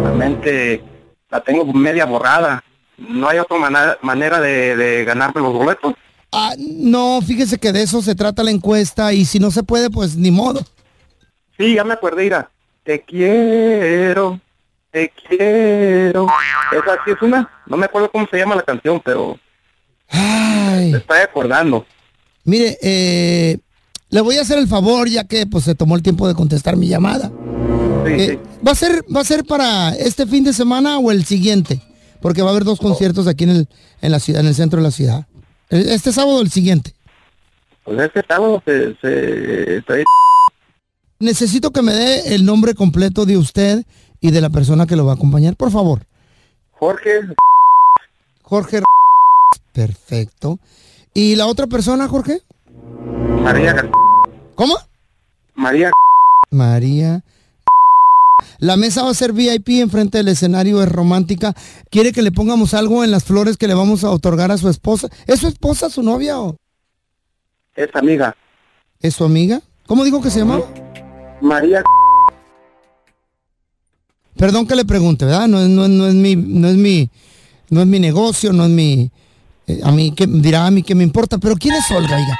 realmente 0.02 0.82
la 1.30 1.40
tengo 1.40 1.64
media 1.72 2.04
borrada. 2.04 2.62
No 2.98 3.28
hay 3.28 3.38
otra 3.38 3.58
mana- 3.58 3.96
manera 4.02 4.40
de, 4.40 4.76
de 4.76 5.04
ganarme 5.04 5.40
los 5.40 5.52
boletos. 5.52 5.94
Ah, 6.32 6.52
no, 6.58 7.20
fíjese 7.22 7.58
que 7.58 7.72
de 7.72 7.82
eso 7.82 8.02
se 8.02 8.14
trata 8.14 8.42
la 8.42 8.50
encuesta 8.50 9.12
y 9.12 9.24
si 9.24 9.38
no 9.38 9.50
se 9.50 9.62
puede, 9.62 9.88
pues 9.90 10.16
ni 10.16 10.30
modo. 10.30 10.60
Sí, 11.56 11.74
ya 11.74 11.84
me 11.84 11.94
acordé, 11.94 12.26
Ira. 12.26 12.50
Te 12.84 13.02
quiero, 13.02 14.40
te 14.90 15.10
quiero. 15.28 16.26
Esa 16.72 16.98
sí 17.04 17.10
es 17.12 17.22
una. 17.22 17.48
No 17.66 17.76
me 17.76 17.86
acuerdo 17.86 18.10
cómo 18.10 18.26
se 18.30 18.36
llama 18.38 18.56
la 18.56 18.62
canción, 18.62 19.00
pero 19.04 19.38
Ay, 20.08 20.92
me 20.92 20.98
estoy 20.98 21.18
acordando. 21.20 21.86
mire, 22.44 22.78
eh, 22.82 23.58
le 24.10 24.20
voy 24.20 24.36
a 24.38 24.42
hacer 24.42 24.58
el 24.58 24.68
favor 24.68 25.08
ya 25.08 25.24
que 25.24 25.46
pues 25.46 25.64
se 25.64 25.74
tomó 25.74 25.96
el 25.96 26.02
tiempo 26.02 26.26
de 26.28 26.34
contestar 26.34 26.76
mi 26.76 26.88
llamada. 26.88 27.30
Sí, 28.06 28.12
Eh, 28.12 28.26
sí. 28.42 28.58
¿Va 28.66 28.72
a 28.72 28.74
ser 28.74 29.04
va 29.14 29.20
a 29.20 29.24
ser 29.24 29.44
para 29.44 29.90
este 29.94 30.26
fin 30.26 30.44
de 30.44 30.52
semana 30.52 30.98
o 30.98 31.10
el 31.10 31.24
siguiente? 31.24 31.80
Porque 32.20 32.42
va 32.42 32.48
a 32.48 32.50
haber 32.52 32.64
dos 32.64 32.80
conciertos 32.80 33.26
aquí 33.26 33.44
en 33.44 33.50
el 33.50 33.68
en 34.00 34.12
la 34.12 34.20
ciudad, 34.20 34.40
en 34.40 34.46
el 34.48 34.54
centro 34.54 34.78
de 34.78 34.84
la 34.84 34.90
ciudad. 34.90 35.26
Este 35.70 36.12
sábado 36.12 36.38
o 36.38 36.40
el 36.40 36.50
siguiente. 36.50 36.94
Pues 37.84 37.98
este 38.00 38.22
sábado 38.28 38.62
se, 38.66 38.94
se, 39.00 39.76
estoy- 39.78 40.04
Necesito 41.20 41.70
que 41.72 41.82
me 41.82 41.92
dé 41.92 42.34
el 42.34 42.44
nombre 42.44 42.74
completo 42.74 43.26
de 43.26 43.36
usted 43.36 43.84
y 44.20 44.30
de 44.30 44.40
la 44.40 44.50
persona 44.50 44.86
que 44.86 44.96
lo 44.96 45.04
va 45.06 45.12
a 45.12 45.14
acompañar, 45.16 45.56
por 45.56 45.70
favor. 45.70 46.04
Jorge, 46.72 47.20
Jorge. 48.42 48.82
Perfecto. 49.72 50.58
¿Y 51.14 51.34
la 51.36 51.46
otra 51.46 51.66
persona, 51.66 52.08
Jorge? 52.08 52.40
María, 53.42 53.88
¿Cómo? 54.54 54.76
María, 55.54 55.90
María. 56.50 57.22
La 58.58 58.76
mesa 58.76 59.02
va 59.02 59.10
a 59.10 59.14
ser 59.14 59.32
VIP 59.32 59.68
enfrente 59.80 60.18
del 60.18 60.28
escenario, 60.28 60.82
es 60.82 60.88
romántica. 60.88 61.54
¿Quiere 61.90 62.12
que 62.12 62.22
le 62.22 62.32
pongamos 62.32 62.74
algo 62.74 63.02
en 63.04 63.10
las 63.10 63.24
flores 63.24 63.56
que 63.56 63.68
le 63.68 63.74
vamos 63.74 64.04
a 64.04 64.10
otorgar 64.10 64.50
a 64.52 64.58
su 64.58 64.68
esposa? 64.68 65.08
¿Es 65.26 65.40
su 65.40 65.48
esposa, 65.48 65.90
su 65.90 66.02
novia 66.02 66.38
o 66.40 66.56
es 67.74 67.88
amiga. 67.94 68.36
es 69.00 69.14
su 69.14 69.24
amiga? 69.24 69.60
¿Cómo 69.86 70.04
dijo 70.04 70.20
que 70.22 70.30
se 70.30 70.40
llamaba? 70.40 70.64
María, 71.40 71.82
Perdón 74.36 74.68
que 74.68 74.76
le 74.76 74.84
pregunte, 74.84 75.24
¿verdad? 75.24 75.48
No, 75.48 75.60
es- 75.60 75.68
no, 75.68 75.88
no 75.88 76.06
es 76.06 76.14
mi, 76.14 76.36
no 76.36 76.68
es 76.68 76.76
mi, 76.76 77.10
no 77.70 77.80
es 77.80 77.86
mi 77.88 77.98
negocio, 77.98 78.52
no 78.52 78.64
es 78.64 78.70
mi, 78.70 79.10
eh, 79.66 79.80
a 79.82 79.90
mí 79.90 80.12
que 80.12 80.26
dirá 80.28 80.64
a 80.66 80.70
mí 80.70 80.84
que 80.84 80.94
me 80.94 81.02
importa, 81.02 81.38
pero 81.38 81.56
¿quién 81.56 81.74
es 81.74 81.90
Olga, 81.90 82.16
oiga? 82.16 82.38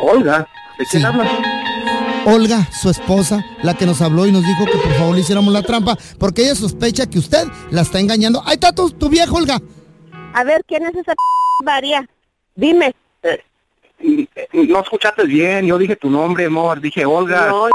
Olga. 0.00 0.48
¿De 0.78 0.84
quién 0.84 1.00
Sí. 1.02 1.06
hablas? 1.06 1.28
Olga, 2.26 2.68
su 2.72 2.90
esposa, 2.90 3.44
la 3.62 3.74
que 3.74 3.86
nos 3.86 4.00
habló 4.02 4.26
y 4.26 4.32
nos 4.32 4.44
dijo 4.44 4.64
que 4.66 4.78
por 4.78 4.92
favor 4.94 5.14
le 5.14 5.20
hiciéramos 5.20 5.52
la 5.52 5.62
trampa, 5.62 5.96
porque 6.18 6.42
ella 6.42 6.54
sospecha 6.54 7.06
que 7.08 7.18
usted 7.18 7.46
la 7.70 7.82
está 7.82 7.98
engañando. 7.98 8.42
Ahí 8.44 8.54
está 8.54 8.72
tu, 8.72 8.90
tu 8.90 9.08
vieja, 9.08 9.32
Olga. 9.32 9.60
A 10.34 10.44
ver, 10.44 10.64
¿quién 10.66 10.84
es 10.84 10.94
esa 10.94 11.14
María? 11.64 12.08
Dime. 12.54 12.94
Eh, 13.22 13.42
no 14.52 14.80
escuchaste 14.80 15.24
bien. 15.24 15.66
Yo 15.66 15.78
dije 15.78 15.96
tu 15.96 16.10
nombre, 16.10 16.46
amor. 16.46 16.80
Dije 16.80 17.04
Olga. 17.04 17.48
No, 17.48 17.68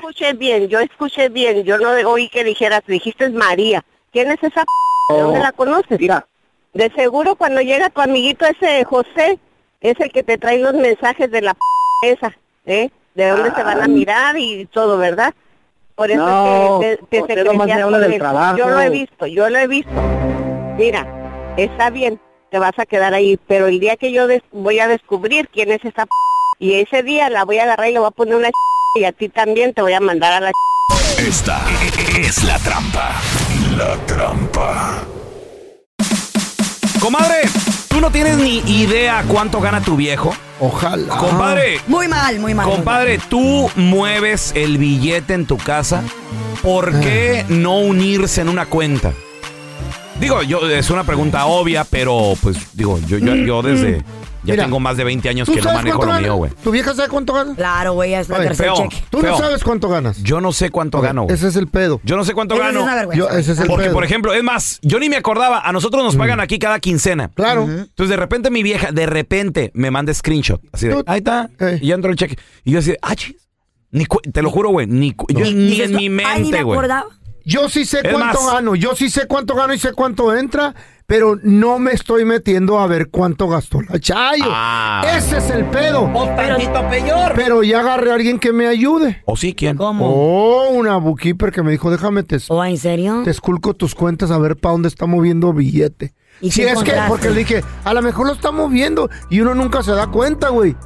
escuché 0.00 0.32
bien, 0.32 0.68
yo 0.68 0.80
escuché 0.80 1.28
bien. 1.28 1.64
Yo 1.64 1.78
no 1.78 1.90
oí 2.10 2.28
que 2.28 2.44
dijeras, 2.44 2.82
dijiste 2.86 3.28
María. 3.30 3.84
¿Quién 4.12 4.30
es 4.30 4.42
esa 4.42 4.64
¿De 5.08 5.20
dónde 5.20 5.40
la 5.40 5.52
conoces? 5.52 6.00
Mira, 6.00 6.26
De 6.74 6.90
seguro 6.96 7.36
cuando 7.36 7.60
llega 7.60 7.90
tu 7.90 8.00
amiguito 8.00 8.44
ese 8.44 8.84
José, 8.84 9.38
es 9.80 9.98
el 10.00 10.10
que 10.10 10.22
te 10.22 10.38
trae 10.38 10.58
los 10.58 10.74
mensajes 10.74 11.30
de 11.30 11.42
la 11.42 11.54
p 11.54 11.60
esa, 12.10 12.36
¿eh? 12.66 12.90
De 13.16 13.28
dónde 13.30 13.50
se 13.54 13.62
van 13.62 13.82
a 13.82 13.88
mirar 13.88 14.36
y 14.38 14.66
todo, 14.66 14.98
¿verdad? 14.98 15.32
Por 15.94 16.10
eso 16.10 16.24
No, 16.24 16.78
que, 16.80 16.98
que, 16.98 17.06
que 17.10 17.20
José 17.22 17.34
se 17.34 17.44
nomás 17.44 17.66
me 17.66 17.72
crecía 17.72 17.84
habla 17.84 17.96
con 17.96 18.02
del 18.02 18.12
él. 18.12 18.18
trabajo. 18.18 18.56
Yo 18.58 18.68
lo 18.68 18.80
he 18.80 18.90
visto, 18.90 19.26
yo 19.26 19.48
lo 19.48 19.58
he 19.58 19.66
visto. 19.66 19.90
Mira, 20.76 21.54
está 21.56 21.88
bien, 21.88 22.20
te 22.50 22.58
vas 22.58 22.78
a 22.78 22.84
quedar 22.84 23.14
ahí, 23.14 23.38
pero 23.48 23.66
el 23.68 23.80
día 23.80 23.96
que 23.96 24.12
yo 24.12 24.26
des- 24.26 24.42
voy 24.52 24.78
a 24.80 24.86
descubrir 24.88 25.48
quién 25.48 25.72
es 25.72 25.82
esa 25.84 26.04
p 26.04 26.10
y 26.58 26.74
ese 26.74 27.02
día 27.02 27.30
la 27.30 27.44
voy 27.46 27.58
a 27.58 27.62
agarrar 27.64 27.88
y 27.88 27.92
le 27.92 27.98
voy 27.98 28.08
a 28.08 28.10
poner 28.10 28.36
una 28.36 28.50
y 28.96 29.04
a 29.04 29.12
ti 29.12 29.28
también 29.30 29.72
te 29.72 29.80
voy 29.80 29.94
a 29.94 30.00
mandar 30.00 30.34
a 30.34 30.40
la 30.40 30.52
Esta 31.18 31.62
es 32.20 32.44
la 32.44 32.58
trampa. 32.58 33.14
La 33.78 33.96
trampa. 34.06 35.02
Comadre, 37.00 37.42
¿tú 37.96 38.02
no 38.02 38.10
tienes 38.10 38.36
ni 38.36 38.58
idea 38.58 39.24
cuánto 39.26 39.58
gana 39.58 39.80
tu 39.80 39.96
viejo? 39.96 40.30
Ojalá. 40.60 41.16
Compadre, 41.16 41.80
Muy 41.86 42.08
mal, 42.08 42.38
muy 42.38 42.52
mal. 42.52 42.68
compadre, 42.68 43.18
tú 43.30 43.70
mueves 43.74 44.52
el 44.54 44.76
billete 44.76 45.32
en 45.32 45.46
tu 45.46 45.56
casa. 45.56 46.02
¿Por 46.62 47.00
qué 47.00 47.46
no 47.48 47.78
unirse 47.78 48.42
en 48.42 48.50
una 48.50 48.66
cuenta? 48.66 49.14
Digo, 50.20 50.42
yo 50.42 50.68
es 50.68 50.90
una 50.90 51.04
pregunta 51.04 51.46
obvia, 51.46 51.84
pero 51.84 52.34
pues 52.42 52.58
digo, 52.74 53.00
yo, 53.06 53.16
yo, 53.16 53.34
yo 53.34 53.62
desde 53.62 54.02
ya 54.46 54.54
Mira, 54.54 54.64
tengo 54.64 54.80
más 54.80 54.96
de 54.96 55.04
20 55.04 55.28
años 55.28 55.46
¿Tú 55.46 55.54
que 55.54 55.60
no 55.60 55.72
manejo 55.74 56.02
lo 56.04 56.06
gana? 56.12 56.20
mío, 56.20 56.34
güey. 56.36 56.52
¿Tu 56.62 56.70
vieja 56.70 56.94
sabe 56.94 57.08
cuánto 57.08 57.32
gana? 57.34 57.54
Claro, 57.54 57.92
güey, 57.94 58.14
es 58.14 58.28
la 58.28 58.36
Oye, 58.38 58.46
tercer 58.48 58.66
feo. 58.66 58.76
cheque. 58.76 59.04
Tú 59.10 59.18
Feo. 59.20 59.32
no 59.32 59.38
sabes 59.38 59.62
cuánto 59.64 59.88
ganas. 59.88 60.22
Yo 60.22 60.40
no 60.40 60.52
sé 60.52 60.70
cuánto 60.70 61.00
gano, 61.00 61.24
güey. 61.24 61.34
Ese 61.34 61.48
es 61.48 61.56
el 61.56 61.66
pedo. 61.68 62.00
Yo 62.04 62.16
no 62.16 62.24
sé 62.24 62.32
cuánto 62.32 62.54
es 62.54 62.60
gano. 62.60 62.82
una 62.84 62.94
vergüenza. 62.94 63.18
Yo- 63.30 63.36
ese 63.38 63.52
es 63.52 63.58
el 63.58 63.66
Porque, 63.66 63.84
pedo. 63.84 63.94
por 63.94 64.04
ejemplo, 64.04 64.32
es 64.32 64.42
más, 64.42 64.78
yo 64.82 64.98
ni 65.00 65.08
me 65.08 65.16
acordaba, 65.16 65.60
a 65.60 65.72
nosotros 65.72 66.02
nos 66.04 66.16
pagan 66.16 66.40
aquí 66.40 66.58
cada 66.58 66.78
quincena. 66.80 67.30
Claro. 67.34 67.62
Entonces, 67.64 68.08
de 68.08 68.16
repente 68.16 68.50
mi 68.50 68.62
vieja, 68.62 68.92
de 68.92 69.06
repente, 69.06 69.70
me 69.74 69.90
manda 69.90 70.14
screenshot. 70.14 70.60
Así 70.72 70.86
de, 70.88 71.02
ahí 71.06 71.18
está. 71.18 71.50
Y 71.80 71.88
ya 71.88 71.94
entró 71.96 72.10
el 72.10 72.16
cheque. 72.16 72.38
Y 72.64 72.72
yo 72.72 72.78
así, 72.78 72.92
de, 72.92 72.98
ah, 73.02 73.14
chis. 73.16 73.34
Ni 73.90 74.04
te 74.32 74.42
lo 74.42 74.50
juro, 74.50 74.70
güey, 74.70 74.86
ni, 74.86 75.12
cu- 75.12 75.26
yo- 75.28 75.44
Y 75.46 75.54
ni 75.54 75.80
en 75.80 75.94
mi 75.94 76.08
mente, 76.10 76.62
güey. 76.62 76.76
acordaba. 76.78 77.06
Yo 77.44 77.68
sí 77.68 77.84
sé 77.84 78.00
Es 78.02 78.12
cuánto 78.12 78.42
más- 78.42 78.52
gano, 78.54 78.74
yo 78.74 78.96
sí 78.96 79.08
sé 79.08 79.26
cuánto 79.28 79.54
gano 79.54 79.72
y 79.72 79.78
sé 79.78 79.92
cuánto 79.92 80.36
entra, 80.36 80.74
pero 81.06 81.38
no 81.42 81.78
me 81.78 81.92
estoy 81.92 82.24
metiendo 82.24 82.78
a 82.78 82.86
ver 82.86 83.08
cuánto 83.10 83.48
gastó 83.48 83.80
la 83.82 83.98
Chayo. 83.98 84.44
Ah. 84.48 85.04
Ese 85.16 85.38
es 85.38 85.50
el 85.50 85.64
pedo. 85.66 86.10
tantito 86.36 86.88
peor. 86.88 87.32
Pero 87.34 87.62
ya 87.62 87.80
agarré 87.80 88.10
a 88.10 88.14
alguien 88.14 88.38
que 88.38 88.52
me 88.52 88.66
ayude. 88.66 89.22
¿O 89.24 89.36
sí 89.36 89.54
quién? 89.54 89.76
¿Cómo? 89.76 90.08
Oh, 90.08 90.70
una 90.70 90.96
bookkeeper 90.96 91.52
que 91.52 91.62
me 91.62 91.70
dijo, 91.70 91.90
déjame 91.90 92.22
te, 92.24 92.38
¿O 92.48 92.64
en 92.64 92.76
serio? 92.76 93.22
te 93.24 93.30
esculco 93.30 93.74
tus 93.74 93.94
cuentas 93.94 94.30
a 94.30 94.38
ver 94.38 94.56
para 94.56 94.72
dónde 94.72 94.88
está 94.88 95.06
moviendo 95.06 95.52
billete. 95.52 96.12
¿Y 96.40 96.50
Si 96.50 96.62
es 96.62 96.82
que, 96.82 96.92
porque 97.08 97.30
le 97.30 97.36
dije, 97.36 97.64
a 97.84 97.94
lo 97.94 98.02
mejor 98.02 98.26
lo 98.26 98.32
está 98.34 98.50
moviendo 98.50 99.08
y 99.30 99.40
uno 99.40 99.54
nunca 99.54 99.82
se 99.82 99.92
da 99.92 100.08
cuenta, 100.08 100.50
güey. 100.50 100.76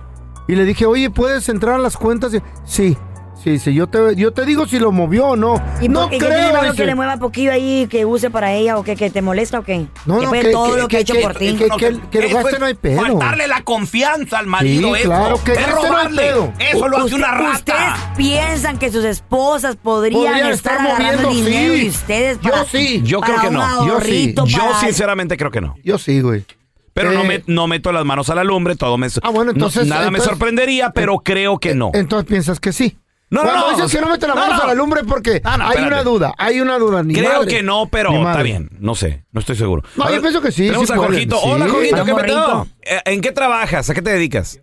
Y 0.47 0.55
le 0.55 0.65
dije, 0.65 0.87
oye, 0.87 1.11
¿puedes 1.11 1.49
entrar 1.49 1.77
a 1.77 1.79
las 1.79 1.97
cuentas? 1.97 2.35
Y, 2.35 2.43
sí, 2.65 2.97
sí, 3.43 3.59
sí, 3.59 3.75
yo 3.75 3.87
te, 3.87 4.15
yo 4.17 4.33
te 4.33 4.45
digo 4.45 4.67
si 4.67 4.79
lo 4.79 4.93
movió 4.93 5.29
o 5.29 5.37
no. 5.37 5.63
¿Y 5.81 5.89
no 5.89 6.09
creo. 6.09 6.53
malo 6.53 6.63
dice. 6.71 6.77
que 6.77 6.87
le 6.87 6.95
mueva 6.95 7.17
poquillo 7.19 7.53
ahí, 7.53 7.87
que 7.91 8.05
use 8.05 8.31
para 8.31 8.53
ella 8.53 8.79
o 8.79 8.85
que, 8.85 8.97
que 8.97 9.11
te 9.11 9.23
molesta 9.23 9.59
o 9.59 9.63
qué? 9.63 9.87
No, 10.07 10.21
no, 10.23 10.31
que- 10.31 10.43
de 10.45 10.53
todo 10.53 10.75
que- 10.75 10.81
lo 10.83 10.89
que, 10.89 10.97
ha 10.97 11.05
que- 11.05 11.13
hecho 11.13 11.21
por 11.23 11.35
ti. 11.37 11.55
que- 11.57 11.69
que- 11.69 12.01
que 12.11 12.21
lo 12.21 12.27
Eso 12.27 12.37
gaste 12.37 12.59
no 12.59 12.67
hay 12.67 12.75
pedo. 12.75 13.01
Faltarle 13.03 13.47
la 13.49 13.63
confianza 13.63 14.39
al 14.39 14.47
marido, 14.47 14.95
Sí, 14.95 15.01
eso. 15.01 15.09
claro, 15.11 15.41
que 15.45 15.53
es 15.53 15.59
gaste 15.59 15.73
no 15.73 15.81
hay 15.83 15.89
robarle. 15.89 16.23
pedo. 16.23 16.53
Eso 16.59 16.89
lo 16.89 16.97
hace 16.99 17.15
una 17.15 17.31
rata. 17.33 17.55
Ustedes 17.57 18.17
piensan 18.17 18.79
que 18.79 18.91
sus 18.91 19.05
esposas 19.05 19.77
podrían, 19.77 20.23
Podrían 20.23 20.51
estar, 20.51 20.75
estar 20.75 20.87
agarrando 20.97 21.29
moviendo, 21.29 21.51
dinero 21.51 21.75
sí. 21.75 21.83
y 21.85 21.89
ustedes 21.89 22.41
Yo 22.41 22.51
para, 22.51 22.65
sí. 22.65 23.01
Yo 23.05 23.21
creo 23.21 23.41
que 23.41 23.51
no. 23.51 23.87
Yo 23.87 24.01
sí. 24.01 24.35
Yo 24.47 24.61
sinceramente 24.81 25.37
creo 25.37 25.51
que 25.51 25.61
no. 25.61 25.75
Yo 25.85 25.99
sí, 25.99 26.21
güey. 26.21 26.45
Pero 26.93 27.13
no, 27.13 27.23
Eh, 27.23 27.25
me, 27.47 27.55
no 27.55 27.69
meto 27.69 27.93
las 27.93 28.05
manos 28.05 28.29
a 28.31 28.35
la 28.35 28.43
lumbre, 28.43 28.75
todo 28.75 28.99
me... 28.99 29.07
Ah, 29.23 29.31
bueno, 29.31 29.45
no- 29.45 29.51
entonces- 29.53 29.87
nada 29.87 30.03
me 30.03 30.19
entonces- 30.19 30.29
sorprendería, 30.31 30.91
pero 30.91 31.19
creo 31.21 31.59
que 31.59 31.75
no. 31.75 31.93
Entonces 31.95 32.27
piensas 32.29 32.59
que 32.59 32.73
sí. 32.73 32.99
No, 33.31 33.43
no, 33.45 33.49
Cuando 33.49 33.67
no, 33.67 33.71
dices 33.71 33.85
o 33.85 33.89
sea, 33.89 34.01
que 34.01 34.07
no 34.07 34.13
mete 34.13 34.27
las 34.27 34.35
no, 34.37 34.43
manos 34.43 34.57
no. 34.59 34.65
a 34.65 34.67
la 34.67 34.75
lumbre 34.75 35.05
porque 35.05 35.41
Ah, 35.45 35.57
no, 35.57 35.65
hay 35.65 35.71
espérate. 35.77 35.95
una 35.95 36.03
duda, 36.03 36.35
hay 36.37 36.61
una 36.61 36.79
duda. 36.79 37.03
Ni 37.05 37.15
Creo 37.15 37.33
madre. 37.41 37.49
que 37.49 37.63
no, 37.63 37.87
pero 37.91 38.11
Ni 38.11 38.17
está 38.25 38.43
bien. 38.43 38.69
No 38.81 38.95
sé, 38.97 39.25
no 39.31 39.39
estoy 39.41 39.55
seguro. 39.57 39.83
No, 39.97 40.13
yo 40.13 40.21
pienso 40.21 40.41
que 40.43 40.51
sí, 40.51 40.67
Tenemos 40.67 40.89
sí 40.89 40.93
a. 40.93 40.97
Jorgito. 40.97 41.37
Sí. 41.37 41.49
Hola, 41.51 41.69
Jorgito, 41.69 42.05
¿qué? 42.05 42.93
Eh, 42.97 43.01
¿En 43.07 43.21
qué 43.21 43.31
trabajas? 43.33 43.89
¿A 43.89 43.95
qué 43.95 44.03
te 44.03 44.11
dedicas? 44.11 44.61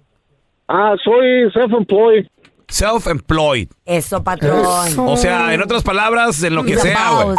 Ah, 0.67 0.95
soy 1.01 1.49
self-employed. 1.53 2.27
Self-employed. 2.69 3.69
Eso, 3.85 4.23
patrón. 4.23 4.59
Eso. 4.87 5.05
O 5.05 5.15
sea, 5.17 5.53
en 5.53 5.61
otras 5.61 5.83
palabras, 5.83 6.43
en 6.43 6.53
lo 6.55 6.63
que 6.65 6.73
The 6.75 6.81
sea, 6.81 7.11
güey. 7.23 7.37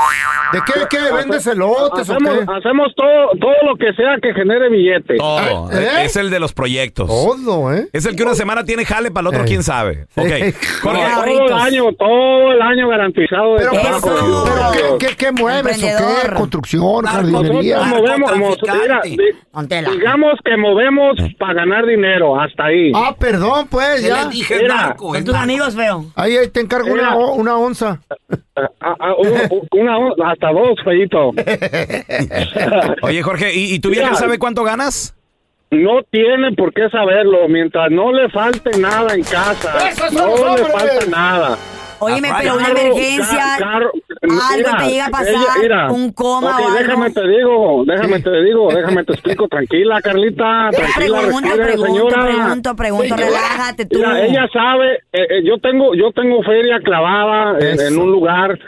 ¿De 0.53 0.61
qué, 0.65 0.73
qué? 0.89 1.13
¿Vendes 1.15 1.47
elotes 1.47 2.09
o 2.09 2.13
Hacemos, 2.15 2.39
qué? 2.39 2.45
hacemos 2.57 2.95
todo, 2.97 3.29
todo 3.39 3.53
lo 3.71 3.77
que 3.77 3.93
sea 3.93 4.17
que 4.23 4.33
genere 4.33 4.71
billete. 4.71 5.17
Todo. 5.19 5.71
¿Eh? 5.73 6.05
Es 6.05 6.17
el 6.17 6.31
de 6.31 6.41
los 6.41 6.55
proyectos. 6.55 7.07
Todo, 7.09 7.75
¿eh? 7.75 7.89
Es 7.93 8.07
el 8.07 8.17
que 8.17 8.23
una 8.23 8.35
semana 8.35 8.65
tiene 8.65 8.87
jale, 8.87 9.11
para 9.11 9.21
el 9.23 9.27
otro 9.29 9.43
Eh. 9.43 9.47
quién 9.47 9.63
sabe. 9.63 10.07
Sí. 10.15 10.21
Ok. 10.21 10.55
Jorge, 10.83 11.03
Ah, 11.03 11.23
todo 11.25 11.47
el 11.47 11.53
año, 11.53 11.93
todo 11.93 12.53
el 12.53 12.63
año 12.63 12.89
garantizado 12.89 13.53
de 13.55 13.59
Pero, 13.59 13.71
pero, 13.73 13.99
pero. 14.03 14.99
¿qué, 14.99 15.07
qué, 15.09 15.17
qué 15.17 15.33
mueves 15.33 15.77
o 15.83 15.87
qué? 15.87 16.35
Construcción, 16.35 17.05
Narco- 17.05 17.09
jardinería. 17.11 17.81
Movemos, 17.83 18.37
mos- 18.39 18.59
mira, 18.63 19.03
digamos 19.93 20.33
que 20.45 20.57
movemos 20.57 21.17
para 21.39 21.53
ganar 21.55 21.85
dinero, 21.87 22.41
hasta 22.41 22.65
ahí. 22.67 22.93
Ah, 22.95 23.15
perdón, 23.19 23.67
pues, 23.71 24.01
¿Qué 24.01 24.09
ya. 24.09 24.25
le 24.25 24.31
dije, 24.31 24.59
Mira, 24.63 24.75
narco? 24.77 25.15
Es 25.19 25.25
tus 25.25 25.35
amigos, 25.35 25.75
feo. 25.75 26.05
Ahí, 26.17 26.37
ahí 26.37 26.49
te 26.49 26.61
encargo 26.61 26.93
una, 26.93 27.17
o- 27.17 27.35
una 27.35 27.57
onza. 27.57 28.01
Ah, 28.81 28.95
ah, 29.01 29.15
un- 29.19 29.69
una, 29.73 29.97
hasta 30.31 30.49
dos, 30.53 30.79
feito. 30.85 31.31
Oye, 33.03 33.23
Jorge, 33.23 33.55
¿y, 33.55 33.75
y 33.75 33.79
tu 33.81 33.91
vieja 33.91 34.07
Mira. 34.09 34.19
sabe 34.19 34.39
cuánto 34.39 34.65
ganas? 34.65 35.15
No 35.71 36.03
tiene 36.11 36.53
por 36.57 36.73
qué 36.73 36.89
saberlo, 36.91 37.47
mientras 37.49 37.91
no 37.91 38.11
le 38.13 38.29
falte 38.31 38.79
nada 38.79 39.15
en 39.15 39.23
casa. 39.23 39.89
¡Esos 39.89 40.13
son 40.13 40.15
no 40.15 40.29
los 40.29 40.41
le 40.41 40.47
hombres! 40.65 40.73
falta 40.73 41.07
nada. 41.11 41.59
Óyeme, 42.01 42.29
Carro, 42.29 42.41
pero 42.43 42.55
una 42.55 42.65
Carro, 42.69 42.79
emergencia, 42.79 43.45
carro- 43.59 43.91
algo 44.21 44.57
mira, 44.57 44.77
te 44.79 44.91
llega 44.91 45.07
a 45.07 45.11
pasar, 45.11 45.29
ella- 45.29 45.63
mira, 45.63 45.91
un 45.93 46.13
coma 46.13 46.51
o 46.61 46.67
algo. 46.67 46.73
déjame 46.79 47.11
te 47.11 47.29
digo, 47.29 47.85
déjame 47.87 48.21
te 48.21 48.43
digo, 48.43 48.69
déjame 48.75 49.05
te 49.05 49.13
explico, 49.13 49.49
tranquila, 49.49 50.01
Carlita, 50.03 50.71
tranquila, 50.73 51.19
Pregunto, 51.21 51.41
respire, 51.49 51.65
pregunto, 51.65 52.11
señora. 52.11 52.25
pregunto, 52.25 52.77
pregunto, 52.77 53.17
relájate 53.17 53.87
tú. 53.87 53.99
Mira, 53.99 54.25
ella 54.25 54.49
sabe, 54.53 54.95
eh, 55.13 55.27
eh, 55.31 55.43
yo 55.45 55.59
tengo, 55.59 55.95
yo 55.95 56.11
tengo 56.13 56.43
feria 56.43 56.79
clavada 56.83 57.59
en, 57.61 57.81
en 57.81 57.99
un 57.99 58.11
lugar. 58.11 58.59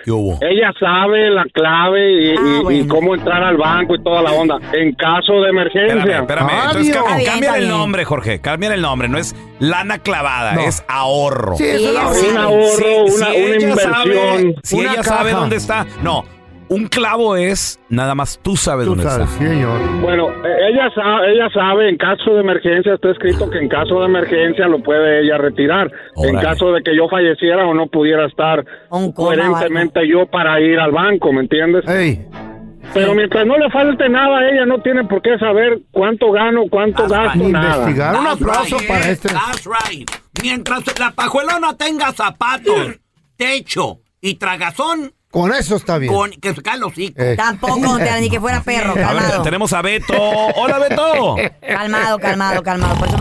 Ella 0.40 0.72
sabe 0.78 1.30
la 1.30 1.44
clave 1.52 2.12
y, 2.12 2.30
Ah, 2.30 2.40
y- 2.42 2.58
y 2.58 2.62
bueno. 2.62 2.94
cómo 2.94 3.14
entrar 3.14 3.42
al 3.42 3.56
banco 3.56 3.94
y 3.96 4.02
toda 4.02 4.22
la 4.22 4.32
onda. 4.32 4.58
En 4.72 4.92
caso 4.94 5.40
de 5.42 5.48
emergencia. 5.50 5.96
Espérame, 5.98 6.20
espérame. 6.22 6.48
Ah, 6.52 6.64
Entonces, 6.70 6.96
cambia 7.26 7.56
el 7.58 7.68
nombre, 7.68 8.04
Jorge. 8.04 8.40
Cambia 8.40 8.72
el 8.74 8.80
nombre. 8.82 9.08
No 9.08 9.18
es 9.18 9.34
lana 9.58 9.98
clavada, 9.98 10.52
No. 10.54 10.60
es 10.62 10.82
ahorro. 10.88 11.56
Sí, 11.56 11.64
es 11.64 11.80
sí. 11.82 11.90
un 12.30 12.36
ahorro, 12.38 13.06
una, 13.20 13.30
si 13.32 13.42
una 13.44 13.54
inversión. 13.54 13.94
sabe- 13.94 14.54
si 14.62 14.76
Una 14.76 14.92
ella 14.92 15.02
sabe 15.02 15.32
dónde 15.32 15.56
está. 15.56 15.86
No, 16.02 16.24
un 16.68 16.86
clavo 16.86 17.36
es 17.36 17.80
nada 17.88 18.14
más 18.14 18.38
tú 18.42 18.56
sabes 18.56 18.84
Tú 18.86 18.90
dónde 18.94 19.04
sabes, 19.04 19.28
está. 19.28 19.44
señor. 19.44 19.80
Bueno, 20.00 20.28
eh, 20.30 20.68
ella 20.70 20.88
sabe, 20.94 21.32
ella 21.32 21.48
sabe, 21.52 21.88
en 21.88 21.96
caso 21.96 22.32
de 22.34 22.40
emergencia, 22.40 22.94
está 22.94 23.10
escrito 23.10 23.50
que 23.50 23.58
en 23.58 23.68
caso 23.68 23.98
de 24.00 24.06
emergencia 24.06 24.68
lo 24.68 24.80
puede 24.82 25.22
ella 25.24 25.36
retirar. 25.38 25.90
En 26.22 26.36
caso 26.36 26.72
de 26.72 26.82
que 26.82 26.96
yo 26.96 27.08
falleciera 27.08 27.66
o 27.66 27.74
no 27.74 27.86
pudiera 27.88 28.26
estar 28.26 28.64
Un 28.90 29.10
coherentemente 29.12 30.06
yo 30.08 30.26
para 30.26 30.60
ir 30.60 30.78
al 30.78 30.92
banco, 30.92 31.32
¿me 31.32 31.40
entiendes? 31.40 31.84
Ey, 31.88 32.24
Pero 32.94 33.14
mientras 33.14 33.44
no 33.46 33.56
le 33.58 33.68
falte 33.70 34.08
nada, 34.08 34.48
ella 34.48 34.64
no 34.64 34.80
tiene 34.80 35.04
por 35.04 35.22
qué 35.22 35.38
saber 35.38 35.80
cuánto 35.90 36.30
gano, 36.32 36.62
cuánto 36.70 37.02
That's 37.08 37.12
gasto, 37.12 37.38
right. 37.40 37.52
nada. 37.52 37.74
investigar. 37.76 38.16
Un 38.20 38.26
aplauso 38.28 38.78
right, 38.78 38.88
para 38.88 39.08
eh, 39.08 39.12
este. 39.12 39.28
That's 39.28 39.66
right. 39.66 40.10
Mientras 40.42 40.98
la 41.00 41.10
pajuelona 41.10 41.76
tenga 41.76 42.12
zapatos, 42.12 42.98
techo 43.40 44.00
y 44.20 44.34
tragazón, 44.34 45.14
con 45.30 45.54
eso 45.54 45.76
está 45.76 45.96
bien. 45.96 46.12
con, 46.12 46.30
que 46.32 46.52
se 46.52 46.60
hocico. 46.84 47.22
Eh. 47.22 47.36
Tampoco, 47.36 47.96
Tela, 47.96 48.20
ni 48.20 48.28
que 48.28 48.38
fuera 48.38 48.62
perro, 48.62 48.92
A 48.92 49.14
ver, 49.14 49.42
tenemos 49.42 49.72
a 49.72 49.80
Beto. 49.80 50.12
Hola, 50.56 50.78
Beto. 50.78 51.36
Calmado, 51.66 52.18
calmado, 52.18 52.62
calmado. 52.62 52.96
Por 52.96 53.08
eso 53.08 53.16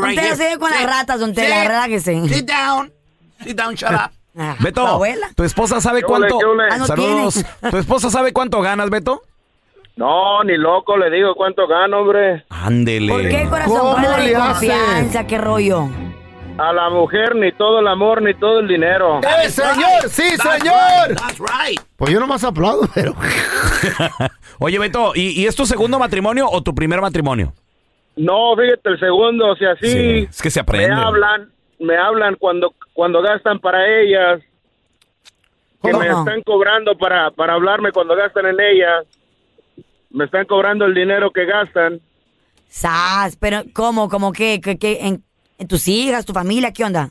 right 0.00 0.18
here. 0.18 0.36
se 0.36 0.50
ve 0.50 0.58
con 0.58 0.70
las 0.70 0.84
ratas, 0.84 1.20
don 1.20 1.32
Tela, 1.32 1.62
relájese. 1.64 2.28
Sit 2.28 2.50
down. 2.50 2.92
Sit 3.44 3.56
down, 3.56 3.74
shut 3.74 3.92
up. 3.92 4.10
Ah, 4.36 4.56
Beto, 4.60 4.80
¿tu 4.82 4.86
abuela? 4.86 5.28
¿tu 5.34 5.44
esposa 5.44 5.80
sabe 5.80 6.00
¿Qué 6.00 6.06
ole, 6.06 6.28
cuánto? 6.28 6.38
qué 6.38 6.44
ole? 6.46 6.64
Ah, 6.70 6.78
no 6.78 6.86
Saludos. 6.86 7.44
¿Tu 7.70 7.76
esposa 7.76 8.10
sabe 8.10 8.32
cuánto 8.32 8.60
ganas, 8.62 8.90
Beto? 8.90 9.22
No, 9.96 10.42
ni 10.44 10.56
loco 10.56 10.96
le 10.96 11.10
digo 11.10 11.34
cuánto 11.34 11.66
gano, 11.68 12.00
hombre. 12.00 12.44
Ándele. 12.48 13.12
¿Por 13.12 13.28
qué, 13.28 13.46
corazón? 13.48 13.78
¿Cómo 13.78 13.92
¿Cuál 13.92 14.04
es 14.22 14.26
le 14.26 14.36
hace? 14.36 14.66
confianza? 14.68 15.26
¿Qué 15.26 15.38
rollo? 15.38 15.88
A 16.58 16.72
la 16.74 16.90
mujer 16.90 17.34
ni 17.36 17.52
todo 17.52 17.80
el 17.80 17.86
amor 17.88 18.20
ni 18.20 18.34
todo 18.34 18.60
el 18.60 18.68
dinero. 18.68 19.20
¡Eh, 19.22 19.48
señor! 19.48 20.08
¡Sí, 20.08 20.36
That's 20.36 20.58
señor! 20.58 21.08
right, 21.08 21.18
That's 21.18 21.38
right. 21.38 21.80
Pues 21.96 22.12
yo 22.12 22.20
nomás 22.20 22.44
aplaudo, 22.44 22.86
pero... 22.94 23.14
Oye, 24.58 24.78
Beto, 24.78 25.12
¿y, 25.14 25.40
y 25.40 25.46
es 25.46 25.56
tu 25.56 25.64
segundo 25.64 25.98
matrimonio 25.98 26.46
o 26.50 26.62
tu 26.62 26.74
primer 26.74 27.00
matrimonio? 27.00 27.54
No, 28.16 28.54
fíjate, 28.56 28.90
el 28.90 29.00
segundo, 29.00 29.48
o 29.52 29.56
sea, 29.56 29.74
sí, 29.80 30.26
es 30.28 30.42
que 30.42 30.50
se 30.50 30.58
me 30.60 30.62
aprende. 30.62 30.92
hablan, 30.92 31.50
me 31.78 31.96
hablan 31.96 32.34
cuando 32.34 32.74
cuando 32.92 33.22
gastan 33.22 33.58
para 33.60 33.86
ellas, 34.02 34.42
que 35.82 35.92
me 35.94 36.08
están 36.08 36.42
cobrando 36.42 36.98
para, 36.98 37.30
para 37.30 37.54
hablarme 37.54 37.92
cuando 37.92 38.14
gastan 38.14 38.44
en 38.46 38.60
ellas. 38.60 39.06
me 40.10 40.26
están 40.26 40.44
cobrando 40.44 40.84
el 40.84 40.92
dinero 40.92 41.30
que 41.30 41.46
gastan. 41.46 42.00
Sas, 42.68 43.36
pero 43.36 43.62
¿cómo? 43.72 44.10
¿Cómo 44.10 44.32
qué? 44.32 44.60
¿Qué, 44.62 44.76
qué? 44.76 44.98
En, 45.00 45.24
en 45.60 45.68
tus 45.68 45.86
hijas, 45.88 46.24
tu 46.24 46.32
familia? 46.32 46.72
¿Qué 46.72 46.82
onda? 46.84 47.10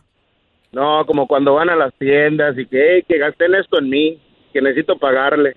No, 0.71 1.05
como 1.05 1.27
cuando 1.27 1.53
van 1.53 1.69
a 1.69 1.75
las 1.75 1.93
tiendas 1.97 2.57
y 2.57 2.65
que, 2.65 2.95
"Ey, 2.97 3.03
que 3.07 3.17
gasten 3.17 3.55
esto 3.55 3.79
en 3.79 3.89
mí, 3.89 4.19
que 4.53 4.61
necesito 4.61 4.97
pagarle. 4.97 5.55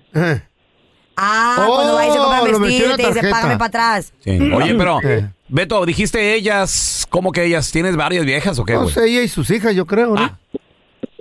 Ah, 1.15 1.65
Oh, 1.67 1.75
cuando 1.75 1.93
vais 1.95 2.15
a 2.15 2.17
comprar 2.17 2.43
vestido 2.61 2.95
te 2.95 3.07
dice, 3.07 3.29
págame 3.29 3.57
para 3.57 3.65
atrás. 3.67 4.13
Sí. 4.19 4.31
Oye, 4.51 4.73
pero, 4.75 4.99
Eh. 5.03 5.29
Beto, 5.47 5.85
dijiste 5.85 6.33
ellas, 6.33 7.05
¿cómo 7.09 7.31
que 7.31 7.43
ellas? 7.43 7.71
¿Tienes 7.71 7.95
varias 7.95 8.25
viejas 8.25 8.57
o 8.57 8.65
qué, 8.65 8.73
No 8.73 8.81
güey? 8.83 8.93
sé, 8.93 9.07
ella 9.07 9.21
y 9.21 9.27
sus 9.27 9.49
hijas, 9.51 9.75
yo 9.75 9.85
creo, 9.85 10.15
¿no? 10.15 10.21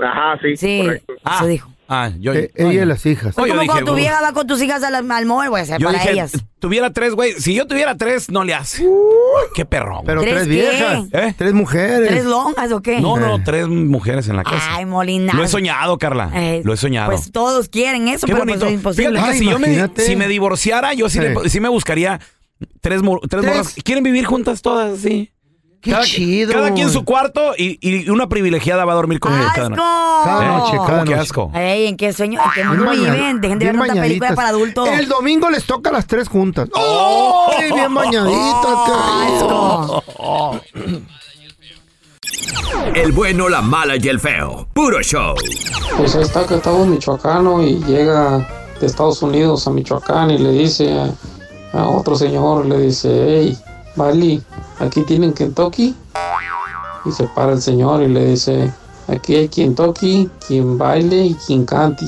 Ajá, 0.03 0.39
sí. 0.41 0.57
Sí, 0.57 0.81
correcto. 0.83 1.13
Ah, 1.23 1.37
eso 1.37 1.47
dijo. 1.47 1.71
Ah, 1.93 2.11
yo, 2.19 2.33
Eh, 2.35 2.51
ella 2.57 2.83
y 2.83 2.87
las 2.87 3.05
hijas. 3.07 3.35
Yo 3.37 3.43
como 3.43 3.55
dije, 3.55 3.67
cuando 3.67 3.91
tu 3.93 3.97
vieja 3.97 4.21
va 4.23 4.33
con 4.33 4.47
tus 4.47 4.61
hijas 4.63 4.83
al, 4.83 4.95
al 4.95 5.05
mall, 5.27 5.47
Yo 5.47 5.51
para 5.51 5.63
dije, 5.93 6.11
ellas. 6.13 6.33
tuviera 6.59 6.93
tres, 6.93 7.15
güey. 7.15 7.33
Si 7.35 7.55
yo 7.55 7.67
tuviera 7.67 7.97
tres, 7.97 8.31
no 8.31 8.45
le 8.45 8.55
hace. 8.55 8.85
Qué 9.55 9.65
perrón. 9.65 10.03
Pero 10.07 10.21
¿Tres 10.23 10.35
tres, 10.35 10.45
qué? 10.47 10.51
viejas, 10.51 11.05
¿Eh? 11.13 11.35
tres 11.37 11.53
mujeres. 11.53 12.09
¿Tres 12.09 12.25
lonjas 12.25 12.73
o 12.73 12.81
qué? 12.83 13.01
No, 13.01 13.17
no, 13.19 13.43
tres 13.45 13.69
mujeres 13.69 14.29
en 14.29 14.37
la 14.37 14.45
casa. 14.45 14.77
Ay, 14.77 14.87
Molina. 14.87 15.33
Lo 15.35 15.45
he 15.45 15.49
soñado, 15.49 15.99
Carla. 15.99 16.31
Eh, 16.35 16.63
Lo 16.65 16.73
he 16.73 16.77
soñado. 16.77 17.11
Pues 17.13 17.31
todos 17.33 17.69
quieren 17.69 18.09
eso, 18.09 18.27
Qué 18.27 18.33
pero 18.33 18.45
bonito. 18.47 18.61
pues 18.61 18.71
es 18.73 18.75
imposible. 18.79 19.19
Fíjate 19.21 19.25
que 19.27 19.33
Ay, 19.33 19.39
si, 19.39 19.45
yo 19.51 19.59
me, 19.59 19.67
imagínate. 19.69 20.03
si 20.03 20.17
me 20.17 20.29
divorciara, 20.29 20.95
yo 20.95 21.09
sí, 21.09 21.19
Sí. 21.19 21.25
le- 21.25 21.49
sí 21.51 21.61
me 21.61 21.69
buscaría 21.69 22.19
tres, 22.81 23.01
Tres. 23.29 23.45
morras. 23.45 23.75
¿Quieren 23.85 24.05
vivir 24.05 24.25
juntas 24.25 24.63
todas? 24.63 24.99
Sí. 25.01 25.31
Qué 25.83 25.91
cada, 25.91 26.05
chido. 26.05 26.53
Cada 26.53 26.73
quien 26.75 26.89
su 26.91 27.05
cuarto 27.05 27.55
y, 27.59 27.77
y 27.81 28.09
una 28.09 28.29
privilegiada 28.29 28.85
va 28.85 28.93
a 28.93 28.95
dormir 28.97 29.19
con 29.19 29.35
ella 29.35 29.51
cada 29.53 29.69
noche. 29.69 29.83
¡Asco! 29.83 30.25
Cada 30.25 30.47
noche, 30.47 30.77
cada 30.77 30.87
¿Cómo 30.87 31.05
que 31.05 31.11
noche. 31.11 31.15
asco? 31.21 31.51
Ey, 31.55 31.87
¿en 31.89 31.97
qué 31.97 32.13
sueño? 32.13 32.41
¿En 32.41 32.51
qué 32.53 32.65
mundo 32.65 32.91
viven? 32.93 33.41
Dejen 33.41 33.59
de 33.59 33.67
ver 33.67 33.77
tanta 33.79 33.95
película 33.95 34.35
para 34.37 34.49
adultos. 34.51 34.89
El 34.89 35.09
domingo 35.09 35.51
les 35.51 35.65
toca 35.65 35.91
a 35.91 35.93
las 35.93 36.07
tres 36.07 36.29
juntas. 36.29 36.69
Oh. 36.75 37.51
¡Ay, 37.59 37.73
bien 37.73 37.93
bañaditas! 37.93 38.77
qué 38.87 38.93
rico! 39.43 40.63
El 42.95 43.13
bueno, 43.13 43.49
la 43.49 43.61
mala 43.63 43.97
y 43.97 44.09
el 44.09 44.21
feo. 44.21 44.69
Puro 44.73 45.01
show. 45.03 45.35
Pues 45.97 46.15
ahí 46.15 46.23
está 46.23 46.47
que 46.47 46.55
estaba 46.55 46.77
un 46.77 46.91
michoacano 46.91 47.63
y 47.63 47.83
llega 47.85 48.49
de 48.81 48.87
Estados 48.87 49.23
Unidos 49.23 49.67
a 49.67 49.71
Michoacán 49.71 50.31
y 50.31 50.39
le 50.39 50.51
dice 50.53 50.93
a, 50.93 51.11
a 51.79 51.89
otro 51.89 52.15
señor, 52.17 52.67
le 52.67 52.79
dice, 52.79 53.11
hey, 53.11 53.59
Bali, 53.97 54.43
aquí 54.79 55.03
tienen 55.03 55.33
Kentucky. 55.33 55.95
Y 57.05 57.13
se 57.13 57.25
para 57.29 57.53
el 57.53 57.61
señor 57.61 58.03
y 58.03 58.09
le 58.09 58.27
dice, 58.27 58.73
aquí 59.09 59.35
hay 59.35 59.49
Kentucky, 59.49 60.31
quien 60.47 60.79
baile 60.79 61.27
y 61.27 61.35
quien 61.35 61.65
cante. 61.67 62.07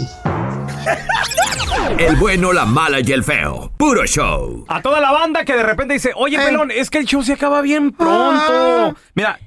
El 1.98 2.16
bueno, 2.16 2.52
la 2.52 2.64
mala 2.64 3.00
y 3.00 3.12
el 3.12 3.22
feo. 3.22 3.70
Puro 3.76 4.04
show. 4.06 4.64
A 4.68 4.82
toda 4.82 5.00
la 5.00 5.12
banda 5.12 5.44
que 5.44 5.54
de 5.54 5.62
repente 5.62 5.94
dice, 5.94 6.12
oye, 6.16 6.38
pelón, 6.38 6.70
es 6.70 6.90
que 6.90 6.98
el 6.98 7.06
show 7.06 7.22
se 7.22 7.34
acaba 7.34 7.60
bien 7.60 7.92
pronto. 7.92 8.96
Mira, 9.14 9.38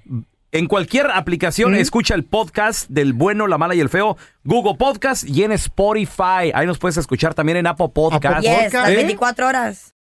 en 0.52 0.68
cualquier 0.68 1.12
aplicación 1.12 1.76
escucha 1.76 2.16
el 2.16 2.24
podcast 2.24 2.90
del 2.90 3.14
bueno, 3.14 3.48
la 3.48 3.58
mala 3.58 3.76
y 3.76 3.80
el 3.80 3.90
feo, 3.90 4.18
Google 4.44 4.76
Podcast 4.78 5.28
y 5.28 5.44
en 5.44 5.52
Spotify. 5.54 6.52
Ahí 6.54 6.66
nos 6.66 6.78
puedes 6.78 6.98
escuchar 6.98 7.34
también 7.34 7.58
en 7.58 7.68
Apple 7.68 7.90
Podcast. 7.94 8.42
Yes, 8.42 8.74
las 8.74 8.90
¿Eh? 8.90 8.96
24 8.96 9.48
horas. 9.48 9.94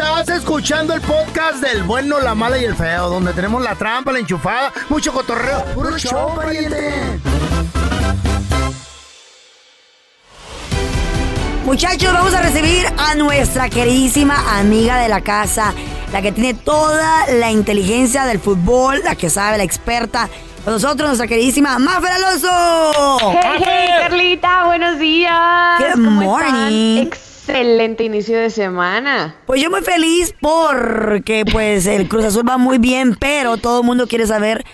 Estás 0.00 0.30
escuchando 0.38 0.94
el 0.94 1.02
podcast 1.02 1.62
del 1.62 1.82
bueno, 1.82 2.20
la 2.20 2.34
mala 2.34 2.56
y 2.56 2.64
el 2.64 2.74
feo, 2.74 3.10
donde 3.10 3.34
tenemos 3.34 3.62
la 3.62 3.74
trampa, 3.74 4.10
la 4.10 4.18
enchufada, 4.18 4.72
mucho 4.88 5.12
cotorreo. 5.12 5.62
¡Puro 5.74 5.98
show, 5.98 6.34
pariente! 6.34 7.20
Muchachos, 11.66 12.14
vamos 12.14 12.32
a 12.32 12.40
recibir 12.40 12.86
a 12.96 13.14
nuestra 13.14 13.68
queridísima 13.68 14.58
amiga 14.58 14.96
de 15.00 15.10
la 15.10 15.20
casa, 15.20 15.74
la 16.14 16.22
que 16.22 16.32
tiene 16.32 16.54
toda 16.54 17.26
la 17.32 17.50
inteligencia 17.50 18.24
del 18.24 18.40
fútbol, 18.40 19.02
la 19.04 19.16
que 19.16 19.28
sabe, 19.28 19.58
la 19.58 19.64
experta. 19.64 20.30
Con 20.64 20.72
nosotros, 20.72 21.08
nuestra 21.08 21.26
queridísima 21.26 21.78
Mafer 21.78 22.12
Alonso. 22.12 23.18
Hey, 23.32 23.62
hey, 23.66 23.88
Carlita, 24.00 24.64
buenos 24.64 24.98
días. 24.98 25.78
Good 25.78 25.92
¿Cómo 25.92 26.22
morning. 26.22 27.02
están? 27.02 27.29
Excelente 27.50 28.04
inicio 28.04 28.38
de 28.38 28.48
semana. 28.50 29.34
Pues 29.46 29.60
yo 29.60 29.70
muy 29.70 29.80
feliz 29.82 30.32
porque 30.40 31.44
pues 31.50 31.86
el 31.86 32.08
Cruz 32.08 32.24
Azul 32.24 32.48
va 32.48 32.58
muy 32.58 32.78
bien, 32.78 33.16
pero 33.18 33.56
todo 33.56 33.80
el 33.80 33.86
mundo 33.86 34.06
quiere 34.06 34.26
saber 34.26 34.64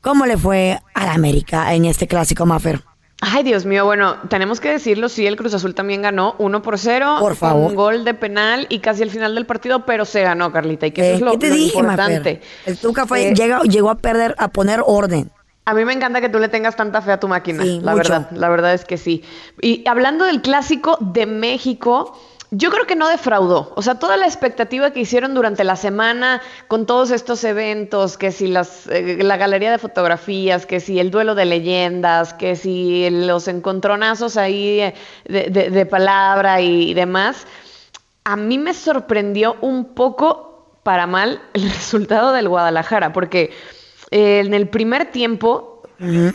cómo 0.00 0.24
le 0.26 0.36
fue 0.36 0.78
a 0.94 1.04
la 1.06 1.14
América 1.14 1.74
en 1.74 1.84
este 1.84 2.06
clásico 2.06 2.46
Mafer. 2.46 2.80
Ay, 3.20 3.42
Dios 3.44 3.66
mío, 3.66 3.84
bueno, 3.84 4.16
tenemos 4.28 4.60
que 4.60 4.68
decirlo, 4.70 5.08
sí, 5.08 5.26
el 5.26 5.36
Cruz 5.36 5.54
Azul 5.54 5.74
también 5.74 6.02
ganó 6.02 6.34
1 6.38 6.62
por 6.62 6.78
0. 6.78 7.16
Por 7.20 7.36
favor. 7.36 7.70
Un 7.70 7.76
gol 7.76 8.04
de 8.04 8.14
penal 8.14 8.66
y 8.68 8.80
casi 8.80 9.02
al 9.04 9.10
final 9.10 9.34
del 9.36 9.46
partido, 9.46 9.84
pero 9.86 10.04
se 10.04 10.22
ganó, 10.22 10.50
Carlita, 10.52 10.86
y 10.86 10.90
que 10.92 11.02
eso 11.02 11.10
Eh, 11.10 11.14
es 11.14 11.20
lo, 11.20 11.32
¿Qué 11.32 11.38
te 11.38 11.48
lo 11.50 11.54
dije, 11.54 11.78
importante. 11.78 12.18
Mafer? 12.18 12.40
El 12.66 12.78
Tuca 12.78 13.06
fue, 13.06 13.28
Eh, 13.28 13.34
llega- 13.34 13.62
llegó 13.62 13.90
a 13.90 13.96
perder, 13.96 14.34
a 14.38 14.48
poner 14.48 14.80
orden. 14.84 15.30
A 15.64 15.74
mí 15.74 15.84
me 15.84 15.92
encanta 15.92 16.20
que 16.20 16.28
tú 16.28 16.38
le 16.40 16.48
tengas 16.48 16.74
tanta 16.74 17.00
fe 17.02 17.12
a 17.12 17.20
tu 17.20 17.28
máquina, 17.28 17.62
Sí, 17.62 17.80
la 17.82 17.92
mucho. 17.92 18.10
verdad, 18.10 18.30
la 18.32 18.48
verdad 18.48 18.74
es 18.74 18.84
que 18.84 18.98
sí. 18.98 19.22
Y 19.60 19.84
hablando 19.88 20.24
del 20.24 20.42
clásico 20.42 20.96
de 21.00 21.24
México, 21.26 22.18
yo 22.50 22.70
creo 22.70 22.84
que 22.86 22.96
no 22.96 23.08
defraudó. 23.08 23.72
O 23.76 23.80
sea, 23.82 23.94
toda 24.00 24.16
la 24.16 24.26
expectativa 24.26 24.90
que 24.90 25.00
hicieron 25.00 25.34
durante 25.34 25.62
la 25.62 25.76
semana 25.76 26.42
con 26.66 26.84
todos 26.84 27.12
estos 27.12 27.44
eventos, 27.44 28.18
que 28.18 28.32
si 28.32 28.48
las, 28.48 28.88
eh, 28.88 29.20
la 29.22 29.36
galería 29.36 29.70
de 29.70 29.78
fotografías, 29.78 30.66
que 30.66 30.80
si 30.80 30.98
el 30.98 31.10
duelo 31.12 31.34
de 31.36 31.44
leyendas, 31.44 32.34
que 32.34 32.56
si 32.56 33.08
los 33.10 33.46
encontronazos 33.46 34.36
ahí 34.36 34.92
de, 35.26 35.44
de- 35.48 35.70
de 35.70 35.86
palabra 35.86 36.60
y 36.60 36.92
demás, 36.92 37.46
a 38.24 38.36
mí 38.36 38.58
me 38.58 38.74
sorprendió 38.74 39.56
un 39.60 39.94
poco 39.94 40.76
para 40.82 41.06
mal 41.06 41.40
el 41.54 41.62
resultado 41.70 42.32
del 42.32 42.48
Guadalajara, 42.48 43.12
porque 43.12 43.50
eh, 44.12 44.40
en 44.46 44.54
el 44.54 44.68
primer 44.68 45.10
tiempo 45.10 45.68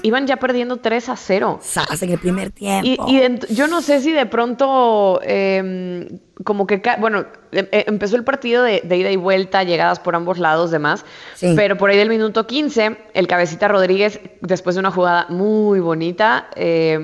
iban 0.02 0.26
ya 0.28 0.38
perdiendo 0.38 0.78
3 0.78 1.10
a 1.10 1.18
0. 1.18 1.60
Sas 1.62 2.02
en 2.02 2.12
el 2.12 2.20
primer 2.20 2.52
tiempo. 2.52 2.88
Y, 2.88 3.20
yo 3.54 3.68
no 3.68 3.82
sé 3.82 4.00
si 4.00 4.13
de 4.13 4.26
pronto, 4.26 5.20
eh, 5.24 6.08
como 6.46 6.66
que, 6.66 6.82
bueno, 7.02 7.26
em- 7.52 7.68
eh, 7.74 7.84
empezó 7.88 8.16
el 8.16 8.24
partido 8.24 8.63
de, 8.63 8.80
de 8.86 8.96
ida 8.96 9.12
y 9.12 9.18
vuelta, 9.18 9.63
llegadas 9.66 10.00
por 10.00 10.16
ambos 10.16 10.38
lados, 10.40 10.72
demás, 10.72 11.04
Sí. 11.36 11.52
pero 11.58 11.78
por 11.78 11.90
ahí 11.90 11.98
del 11.98 12.08
minuto 12.08 12.48
15, 12.48 12.96
el 13.13 13.28
cabecita 13.28 13.68
Rodríguez, 13.68 14.22
después 14.40 14.78
de 14.78 14.80
una 14.80 14.92
jugada 14.92 15.26
muy 15.28 15.82
bonita, 15.82 16.48
eh, 16.56 16.98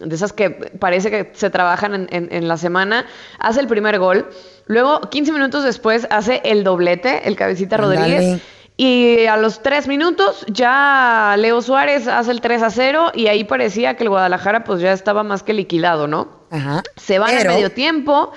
de 0.00 0.14
esas 0.14 0.32
que 0.32 0.48
parece 0.48 1.10
que 1.10 1.30
se 1.34 1.50
trabajan 1.50 1.94
en, 1.94 2.06
en- 2.10 2.28
en 2.32 2.48
la 2.48 2.56
semana, 2.56 3.04
hace 3.38 3.60
el 3.60 3.66
primer 3.66 3.98
gol, 3.98 4.30
luego 4.66 5.02
15 5.10 5.30
minutos 5.32 5.62
después 5.62 6.06
hace 6.08 6.40
el 6.44 6.64
doblete, 6.64 7.28
el 7.28 7.36
cabecita 7.36 7.76
Ándale. 7.76 7.96
Rodríguez, 8.00 8.40
y 8.80 9.26
a 9.26 9.36
los 9.36 9.60
tres 9.62 9.88
minutos 9.88 10.46
ya 10.48 11.34
Leo 11.36 11.60
Suárez 11.60 12.06
hace 12.06 12.30
el 12.30 12.40
3 12.40 12.62
a 12.62 12.70
0 12.70 13.10
y 13.12 13.26
ahí 13.26 13.42
parecía 13.44 13.96
que 13.96 14.04
el 14.04 14.08
Guadalajara 14.08 14.62
pues 14.64 14.80
ya 14.80 14.92
estaba 14.92 15.24
más 15.24 15.42
que 15.42 15.52
liquidado, 15.52 16.06
¿no? 16.06 16.46
Ajá. 16.50 16.82
Se 16.96 17.18
van 17.18 17.30
Pero- 17.36 17.50
a 17.50 17.54
medio 17.54 17.72
tiempo, 17.72 18.30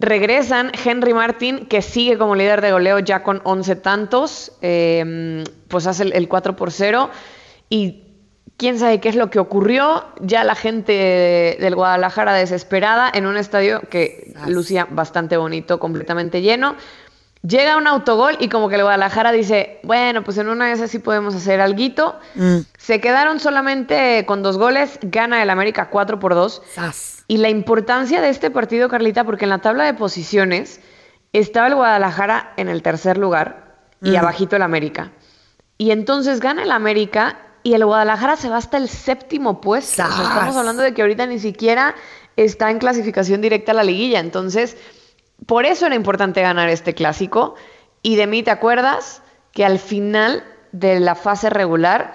regresan 0.00 0.72
Henry 0.84 1.14
Martin, 1.14 1.66
que 1.66 1.80
sigue 1.80 2.18
como 2.18 2.34
líder 2.34 2.60
de 2.60 2.72
goleo 2.72 2.98
ya 2.98 3.22
con 3.22 3.40
11 3.44 3.76
tantos, 3.76 4.50
eh, 4.62 5.44
pues 5.68 5.86
hace 5.86 6.02
el, 6.02 6.12
el 6.12 6.28
4 6.28 6.56
por 6.56 6.72
0 6.72 7.10
y 7.70 8.00
quién 8.56 8.78
sabe 8.78 9.00
qué 9.00 9.08
es 9.08 9.16
lo 9.16 9.30
que 9.30 9.38
ocurrió, 9.38 10.04
ya 10.20 10.42
la 10.44 10.54
gente 10.56 11.56
del 11.60 11.74
Guadalajara 11.76 12.34
desesperada 12.34 13.10
en 13.14 13.26
un 13.26 13.36
estadio 13.36 13.80
que 13.90 14.34
lucía 14.48 14.86
bastante 14.90 15.36
bonito, 15.36 15.78
completamente 15.78 16.42
lleno. 16.42 16.74
Llega 17.46 17.76
un 17.76 17.86
autogol 17.86 18.36
y 18.40 18.48
como 18.48 18.70
que 18.70 18.76
el 18.76 18.82
Guadalajara 18.82 19.30
dice, 19.30 19.78
bueno, 19.82 20.24
pues 20.24 20.38
en 20.38 20.48
una 20.48 20.66
de 20.66 20.72
esas 20.72 20.90
sí 20.90 20.98
podemos 20.98 21.34
hacer 21.34 21.60
alguito. 21.60 22.18
Mm. 22.36 22.60
Se 22.78 23.02
quedaron 23.02 23.38
solamente 23.38 24.24
con 24.26 24.42
dos 24.42 24.56
goles, 24.56 24.98
gana 25.02 25.42
el 25.42 25.50
América 25.50 25.90
4 25.90 26.18
por 26.18 26.34
2. 26.34 26.62
Y 27.28 27.36
la 27.36 27.50
importancia 27.50 28.22
de 28.22 28.30
este 28.30 28.50
partido, 28.50 28.88
Carlita, 28.88 29.24
porque 29.24 29.44
en 29.44 29.50
la 29.50 29.58
tabla 29.58 29.84
de 29.84 29.92
posiciones 29.92 30.80
estaba 31.34 31.66
el 31.66 31.74
Guadalajara 31.74 32.54
en 32.56 32.68
el 32.68 32.82
tercer 32.82 33.18
lugar 33.18 33.74
y 34.02 34.12
Mm. 34.12 34.16
abajito 34.16 34.56
el 34.56 34.62
América. 34.62 35.12
Y 35.76 35.90
entonces 35.90 36.40
gana 36.40 36.62
el 36.62 36.70
América 36.72 37.38
y 37.62 37.74
el 37.74 37.84
Guadalajara 37.84 38.36
se 38.36 38.48
va 38.48 38.56
hasta 38.56 38.78
el 38.78 38.88
séptimo 38.88 39.60
puesto. 39.60 40.02
O 40.02 40.06
sea, 40.06 40.16
¡Sas! 40.16 40.28
estamos 40.32 40.56
hablando 40.56 40.82
de 40.82 40.94
que 40.94 41.02
ahorita 41.02 41.26
ni 41.26 41.38
siquiera 41.38 41.94
está 42.36 42.70
en 42.70 42.78
clasificación 42.78 43.42
directa 43.42 43.72
a 43.72 43.74
la 43.74 43.84
liguilla. 43.84 44.20
Entonces, 44.20 44.76
por 45.46 45.66
eso 45.66 45.86
era 45.86 45.94
importante 45.94 46.42
ganar 46.42 46.68
este 46.68 46.94
clásico. 46.94 47.54
Y 48.02 48.16
de 48.16 48.26
mí, 48.26 48.42
¿te 48.42 48.50
acuerdas? 48.50 49.22
Que 49.52 49.64
al 49.64 49.78
final 49.78 50.44
de 50.72 51.00
la 51.00 51.14
fase 51.14 51.50
regular 51.50 52.14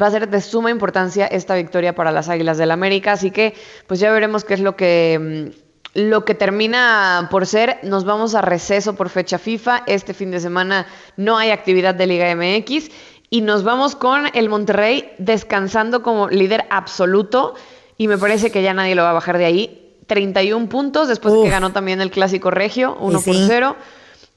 va 0.00 0.06
a 0.06 0.10
ser 0.10 0.28
de 0.28 0.40
suma 0.40 0.70
importancia 0.70 1.26
esta 1.26 1.54
victoria 1.54 1.94
para 1.94 2.12
las 2.12 2.28
Águilas 2.28 2.58
del 2.58 2.70
América. 2.70 3.12
Así 3.12 3.30
que, 3.30 3.54
pues 3.86 4.00
ya 4.00 4.12
veremos 4.12 4.44
qué 4.44 4.54
es 4.54 4.60
lo 4.60 4.76
que, 4.76 5.50
mm, 5.94 5.98
lo 6.00 6.24
que 6.24 6.34
termina 6.34 7.28
por 7.30 7.46
ser. 7.46 7.78
Nos 7.82 8.04
vamos 8.04 8.34
a 8.34 8.42
receso 8.42 8.94
por 8.94 9.08
fecha 9.08 9.38
FIFA. 9.38 9.82
Este 9.86 10.14
fin 10.14 10.30
de 10.30 10.40
semana 10.40 10.86
no 11.16 11.38
hay 11.38 11.50
actividad 11.50 11.94
de 11.94 12.06
Liga 12.06 12.30
MX. 12.34 12.90
Y 13.30 13.42
nos 13.42 13.62
vamos 13.62 13.94
con 13.94 14.26
el 14.34 14.48
Monterrey 14.48 15.12
descansando 15.18 16.02
como 16.02 16.28
líder 16.28 16.66
absoluto. 16.70 17.54
Y 17.96 18.08
me 18.08 18.16
parece 18.16 18.50
que 18.50 18.62
ya 18.62 18.72
nadie 18.74 18.94
lo 18.94 19.02
va 19.02 19.10
a 19.10 19.14
bajar 19.14 19.38
de 19.38 19.44
ahí 19.44 19.87
31 20.08 20.68
puntos 20.68 21.06
después 21.06 21.32
de 21.34 21.42
que 21.44 21.50
ganó 21.50 21.70
también 21.70 22.00
el 22.00 22.10
Clásico 22.10 22.50
Regio, 22.50 22.96
1 23.00 23.20
por 23.20 23.34
sí. 23.34 23.44
0. 23.46 23.76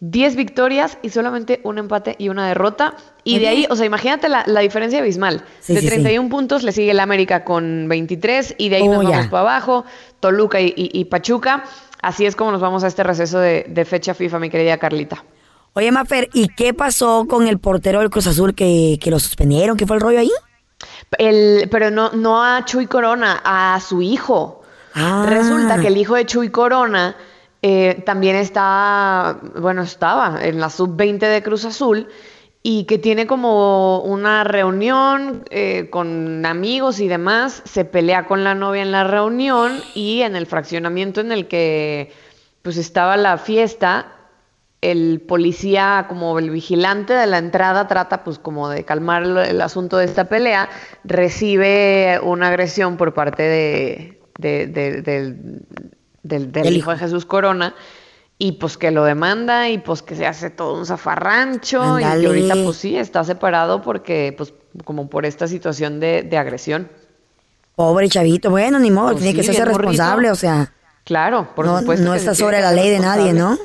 10 0.04 0.36
victorias 0.36 0.98
y 1.04 1.10
solamente 1.10 1.62
un 1.64 1.78
empate 1.78 2.16
y 2.18 2.30
una 2.30 2.48
derrota. 2.48 2.96
Y 3.24 3.38
de 3.38 3.48
ahí, 3.50 3.68
o 3.70 3.76
sea, 3.76 3.86
imagínate 3.86 4.30
la, 4.30 4.44
la 4.48 4.62
diferencia 4.62 4.98
abismal. 4.98 5.44
Sí, 5.60 5.76
de 5.76 5.80
sí, 5.82 5.86
sí. 5.86 5.92
31 5.92 6.28
puntos 6.28 6.64
le 6.64 6.72
sigue 6.72 6.90
el 6.90 7.00
América 7.00 7.44
con 7.44 7.88
23 7.88 8.56
y 8.58 8.70
de 8.70 8.78
ahí 8.78 8.82
Oh, 8.88 8.94
nos 8.94 9.04
vamos 9.06 9.26
ya. 9.26 9.30
para 9.30 9.42
abajo, 9.42 9.86
Toluca 10.20 10.60
y, 10.60 10.74
y- 10.76 10.90
y 11.00 11.06
Pachuca. 11.06 11.66
Así 12.02 12.26
es 12.26 12.36
como 12.36 12.52
nos 12.52 12.62
vamos 12.62 12.84
a 12.84 12.88
este 12.88 13.04
receso 13.04 13.38
de, 13.38 13.68
de 13.70 13.86
fecha 13.86 14.16
FIFA, 14.16 14.40
mi 14.40 14.50
querida 14.50 14.78
Carlita. 14.80 15.24
Oye, 15.74 15.92
Mafer, 15.92 16.30
¿y 16.34 16.48
qué 16.48 16.74
pasó 16.74 17.28
con 17.30 17.48
el 17.48 17.60
portero 17.60 18.00
del 18.00 18.10
Cruz 18.10 18.26
Azul 18.26 18.56
que, 18.56 18.98
que 19.00 19.12
lo 19.12 19.20
suspendieron? 19.20 19.78
¿Qué 19.78 19.86
fue 19.86 19.98
el 19.98 20.02
rollo 20.02 20.18
ahí? 20.20 20.32
El, 21.20 21.68
pero 21.70 21.92
no, 21.92 22.12
no 22.14 22.44
a 22.44 22.66
Chuy 22.66 22.88
Corona, 22.88 23.42
a 23.46 23.80
su 23.80 24.02
hijo. 24.02 24.61
Ah. 24.94 25.26
Resulta 25.28 25.80
que 25.80 25.88
el 25.88 25.98
hijo 25.98 26.16
de 26.16 26.26
Chuy 26.26 26.50
Corona 26.50 27.16
eh, 27.62 28.02
también 28.06 28.36
está, 28.36 29.40
bueno, 29.60 29.84
estaba 29.84 30.40
en 30.42 30.60
la 30.60 30.70
sub-20 30.70 31.20
de 31.20 31.44
Cruz 31.44 31.66
Azul 31.66 32.08
y 32.64 32.86
que 32.86 32.98
tiene 32.98 33.28
como 33.28 34.02
una 34.02 34.44
reunión 34.44 35.44
eh, 35.50 35.88
con 35.90 36.46
amigos 36.46 37.00
y 37.00 37.08
demás, 37.08 37.62
se 37.66 37.86
pelea 37.86 38.26
con 38.26 38.44
la 38.44 38.56
novia 38.56 38.82
en 38.82 38.92
la 38.92 39.04
reunión 39.04 39.80
y 39.94 40.22
en 40.22 40.36
el 40.36 40.46
fraccionamiento 40.46 41.22
en 41.22 41.32
el 41.32 41.48
que 41.48 42.12
pues 42.62 42.78
estaba 42.78 43.18
la 43.18 43.38
fiesta, 43.38 44.12
el 44.82 45.22
policía, 45.22 46.06
como 46.08 46.38
el 46.40 46.50
vigilante 46.50 47.14
de 47.14 47.28
la 47.28 47.38
entrada, 47.38 47.88
trata 47.88 48.24
pues 48.24 48.40
como 48.40 48.70
de 48.70 48.86
calmar 48.86 49.24
el, 49.24 49.38
el 49.38 49.62
asunto 49.62 49.98
de 49.98 50.06
esta 50.06 50.26
pelea, 50.26 50.70
recibe 51.04 52.20
una 52.24 52.48
agresión 52.48 52.98
por 52.98 53.14
parte 53.14 53.44
de, 53.44 54.21
de- 54.38 54.68
de- 54.68 55.02
del, 55.02 56.52
del- 56.52 56.76
hijo 56.78 56.92
de 56.92 56.98
Jesús 56.98 57.26
Corona, 57.26 57.76
y 58.38 58.54
pues 58.54 58.78
que 58.78 58.90
lo 58.92 59.04
demanda, 59.04 59.70
y 59.70 59.78
pues 59.78 60.02
que 60.02 60.16
se 60.16 60.26
hace 60.26 60.50
todo 60.50 60.78
un 60.78 60.86
zafarrancho, 60.86 62.00
y 62.00 62.04
que 62.04 62.28
ahorita 62.28 62.56
pues 62.64 62.78
sí, 62.78 62.98
está 62.98 63.24
separado 63.24 63.82
porque 63.82 64.34
pues 64.38 64.54
como 64.86 65.10
por 65.10 65.26
esta 65.26 65.48
situación 65.48 66.00
de, 66.00 66.24
de 66.24 66.38
agresión. 66.38 66.90
Pobre 67.76 68.10
chavito. 68.10 68.50
Bueno, 68.50 68.80
ni 68.80 68.92
modo, 68.92 69.12
Pues 69.14 69.24
tiene 69.24 69.40
que 69.42 69.48
morrito. 69.48 69.66
responsable, 69.78 70.32
o 70.32 70.36
sea. 70.36 70.74
Claro, 71.04 71.50
por 71.56 71.66
no, 71.66 71.80
supuesto. 71.80 72.06
no 72.06 72.14
está 72.14 72.36
sobre 72.36 72.62
la 72.62 72.72
ley 72.72 72.90
de 72.90 73.00
nadie, 73.00 73.34
¿no? 73.34 73.58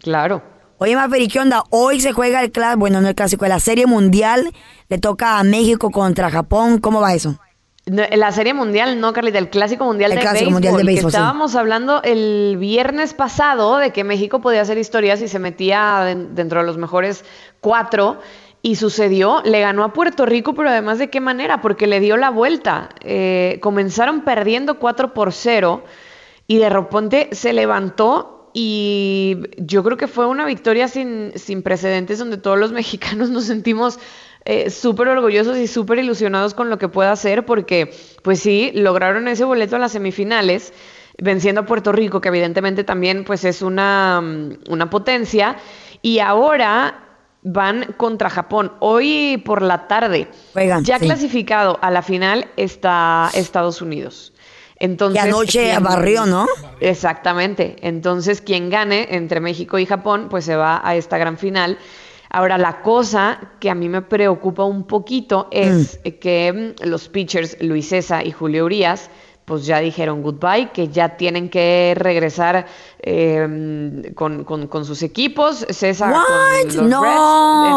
Claro. 0.00 0.42
Oye, 0.78 0.94
Mafer, 0.94 1.22
¿y 1.22 1.28
qué 1.28 1.40
onda? 1.40 1.62
Hoy 1.70 2.00
se 2.00 2.12
juega 2.12 2.42
el 2.42 2.52
clásico, 2.52 2.78
bueno, 2.80 3.00
no 3.00 3.08
el 3.08 3.14
clásico, 3.14 3.46
la 3.46 3.60
Serie 3.60 3.86
Mundial 3.86 4.52
le 4.90 4.98
toca 4.98 5.38
a 5.38 5.42
México 5.44 5.90
contra 5.90 6.30
Japón. 6.30 6.78
¿Cómo 6.80 7.00
va 7.00 7.14
eso? 7.14 7.38
La 7.86 8.32
serie 8.32 8.52
mundial, 8.52 9.00
no, 9.00 9.12
Carlita, 9.12 9.38
el 9.38 9.48
clásico 9.48 9.84
mundial, 9.84 10.10
El 10.10 10.16
de, 10.18 10.22
Clásico 10.22 10.40
béisbol, 10.46 10.52
Mundial 10.54 10.74
de 10.74 10.80
que 10.82 10.86
Béisbol, 10.86 11.10
sí. 11.12 11.16
estábamos 11.16 11.54
hablando 11.54 12.02
el 12.02 12.56
viernes 12.58 13.14
pasado 13.14 13.78
de 13.78 13.92
que 13.92 14.02
México 14.02 14.40
podía 14.40 14.62
hacer 14.62 14.76
historias 14.76 15.22
y 15.22 15.28
se 15.28 15.38
metía 15.38 16.00
den- 16.04 16.34
dentro 16.34 16.60
de 16.60 16.66
los 16.66 16.78
mejores 16.78 17.24
cuatro. 17.60 18.18
Y 18.60 18.74
sucedió, 18.74 19.40
le 19.44 19.60
ganó 19.60 19.84
a 19.84 19.92
Puerto 19.92 20.26
Rico, 20.26 20.52
pero 20.54 20.68
además 20.70 20.98
de 20.98 21.10
qué 21.10 21.20
manera, 21.20 21.60
porque 21.60 21.86
le 21.86 22.00
dio 22.00 22.16
la 22.16 22.30
vuelta. 22.30 22.88
Eh, 23.02 23.60
comenzaron 23.62 24.22
perdiendo 24.22 24.80
4 24.80 25.14
por 25.14 25.32
0 25.32 25.84
y 26.48 26.58
de 26.58 26.68
repente 26.68 27.28
se 27.30 27.52
levantó 27.52 28.50
y 28.52 29.36
yo 29.58 29.84
creo 29.84 29.96
que 29.96 30.08
fue 30.08 30.26
una 30.26 30.44
victoria 30.44 30.88
sin, 30.88 31.30
sin 31.36 31.62
precedentes 31.62 32.18
donde 32.18 32.38
todos 32.38 32.58
los 32.58 32.72
mexicanos 32.80 33.30
nos 33.30 33.44
sentimos 33.44 34.00
eh, 34.46 34.70
súper 34.70 35.08
orgullosos 35.08 35.58
y 35.58 35.66
súper 35.66 35.98
ilusionados 35.98 36.54
con 36.54 36.70
lo 36.70 36.78
que 36.78 36.88
pueda 36.88 37.12
hacer 37.12 37.44
porque 37.44 37.92
pues 38.22 38.40
sí, 38.40 38.70
lograron 38.74 39.28
ese 39.28 39.44
boleto 39.44 39.76
a 39.76 39.78
las 39.78 39.92
semifinales 39.92 40.72
venciendo 41.18 41.62
a 41.62 41.66
Puerto 41.66 41.92
Rico 41.92 42.20
que 42.20 42.28
evidentemente 42.28 42.84
también 42.84 43.24
pues 43.24 43.44
es 43.44 43.60
una, 43.62 44.20
mm, 44.22 44.70
una 44.70 44.88
potencia 44.90 45.56
y 46.02 46.18
ahora 46.20 47.02
van 47.42 47.94
contra 47.96 48.28
Japón 48.30 48.72
hoy 48.80 49.42
por 49.44 49.62
la 49.62 49.86
tarde 49.88 50.28
ya 50.84 50.98
sí. 50.98 51.06
clasificado 51.06 51.78
a 51.82 51.90
la 51.90 52.02
final 52.02 52.46
está 52.56 53.30
Estados 53.34 53.82
Unidos 53.82 54.32
entonces, 54.78 55.22
Que 55.22 55.28
anoche 55.30 55.70
quien- 55.70 55.82
barrió, 55.82 56.26
¿no? 56.26 56.46
Exactamente. 56.80 57.76
Entonces, 57.80 58.42
quien 58.42 58.68
gane 58.68 59.08
entre 59.10 59.40
México 59.40 59.78
y 59.78 59.86
Japón, 59.86 60.26
pues 60.28 60.44
se 60.44 60.54
va 60.54 60.82
a 60.86 60.94
esta 60.96 61.16
gran 61.16 61.38
final. 61.38 61.78
Ahora, 62.30 62.58
la 62.58 62.82
cosa 62.82 63.38
que 63.60 63.70
a 63.70 63.74
mí 63.74 63.88
me 63.88 64.02
preocupa 64.02 64.64
un 64.64 64.84
poquito 64.86 65.48
es 65.50 65.98
que 66.20 66.74
mm, 66.80 66.88
los 66.88 67.08
pitchers 67.08 67.56
Luis 67.60 67.88
César 67.88 68.26
y 68.26 68.32
Julio 68.32 68.64
Urias, 68.64 69.10
pues 69.44 69.64
ya 69.64 69.78
dijeron 69.78 70.22
goodbye, 70.22 70.70
que 70.72 70.88
ya 70.88 71.16
tienen 71.16 71.48
que 71.48 71.94
regresar 71.96 72.66
eh, 73.00 74.12
con, 74.16 74.42
con- 74.44 74.66
con 74.66 74.84
sus 74.84 75.02
equipos. 75.02 75.64
César 75.70 76.12
What? 76.12 76.66
con 76.74 76.76
los 76.76 76.86
No, 76.90 77.02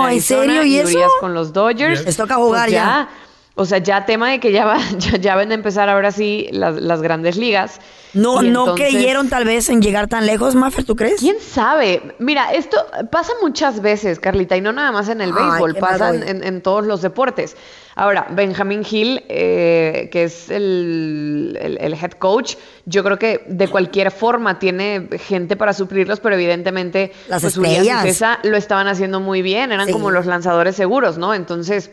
Reds 0.08 0.32
¿en 0.32 0.42
Arizona 0.42 0.44
serio? 0.62 0.64
¿Y? 0.64 0.82
Urias 0.84 1.12
con 1.20 1.34
los 1.36 1.54
Dodgers. 1.54 2.04
Les 2.06 2.18
toca 2.18 2.36
jugar 2.36 2.64
Pues 2.66 2.74
ya. 2.74 3.10
O 3.60 3.66
sea, 3.66 3.80
ya 3.80 4.06
tema 4.06 4.32
de 4.32 4.40
que 4.40 4.52
ya, 4.54 4.64
va, 4.66 4.78
ya, 4.98 5.18
ya 5.18 5.36
van 5.36 5.52
a 5.52 5.54
empezar 5.54 5.90
ahora 5.90 6.12
sí 6.12 6.48
las, 6.52 6.76
las 6.82 7.02
grandes 7.02 7.36
ligas. 7.36 7.80
No, 8.14 8.42
no 8.42 8.48
entonces- 8.48 8.88
creyeron 8.88 9.28
tal 9.30 9.44
vez 9.46 9.70
en 9.70 9.82
llegar 9.82 10.08
tan 10.08 10.26
lejos, 10.26 10.56
Mafer, 10.56 10.84
¿tú 10.86 10.96
crees? 10.96 11.20
¿Quién 11.20 11.36
sabe? 11.42 12.02
Mira, 12.20 12.54
esto 12.54 12.78
pasa 13.12 13.34
muchas 13.42 13.82
veces, 13.82 14.20
Carlita, 14.20 14.56
y 14.58 14.62
no 14.62 14.72
nada 14.72 14.92
más 14.92 15.10
en 15.10 15.22
el 15.22 15.32
Ay, 15.36 15.44
béisbol, 15.44 15.76
pasa 15.76 16.16
en, 16.16 16.62
todos 16.62 16.86
los 16.88 17.02
deportes. 17.02 17.56
Ahora, 17.96 18.28
Benjamin 18.32 18.84
Hill, 18.90 19.24
eh, 19.28 20.08
que 20.12 20.24
es 20.24 20.50
el, 20.50 21.58
el- 21.62 21.78
el 21.82 21.94
head 21.94 22.12
coach, 22.14 22.56
yo 22.86 23.04
creo 23.04 23.20
que 23.20 23.44
de 23.48 23.68
cualquier 23.68 24.10
forma 24.12 24.58
tiene 24.58 25.10
gente 25.20 25.56
para 25.58 25.74
suplirlos, 25.74 26.20
pero 26.22 26.34
evidentemente 26.36 27.12
Las 27.28 27.42
pues, 27.42 27.58
Urias 27.58 27.74
y 27.74 27.78
estrellas. 27.90 28.04
César 28.04 28.40
lo 28.44 28.56
estaban 28.58 28.88
haciendo 28.88 29.20
muy 29.20 29.42
bien, 29.42 29.72
eran 29.72 29.88
Sí. 29.88 29.92
como 29.94 30.12
los 30.12 30.26
lanzadores 30.26 30.76
seguros, 30.78 31.18
¿no? 31.18 31.34
Entonces, 31.34 31.92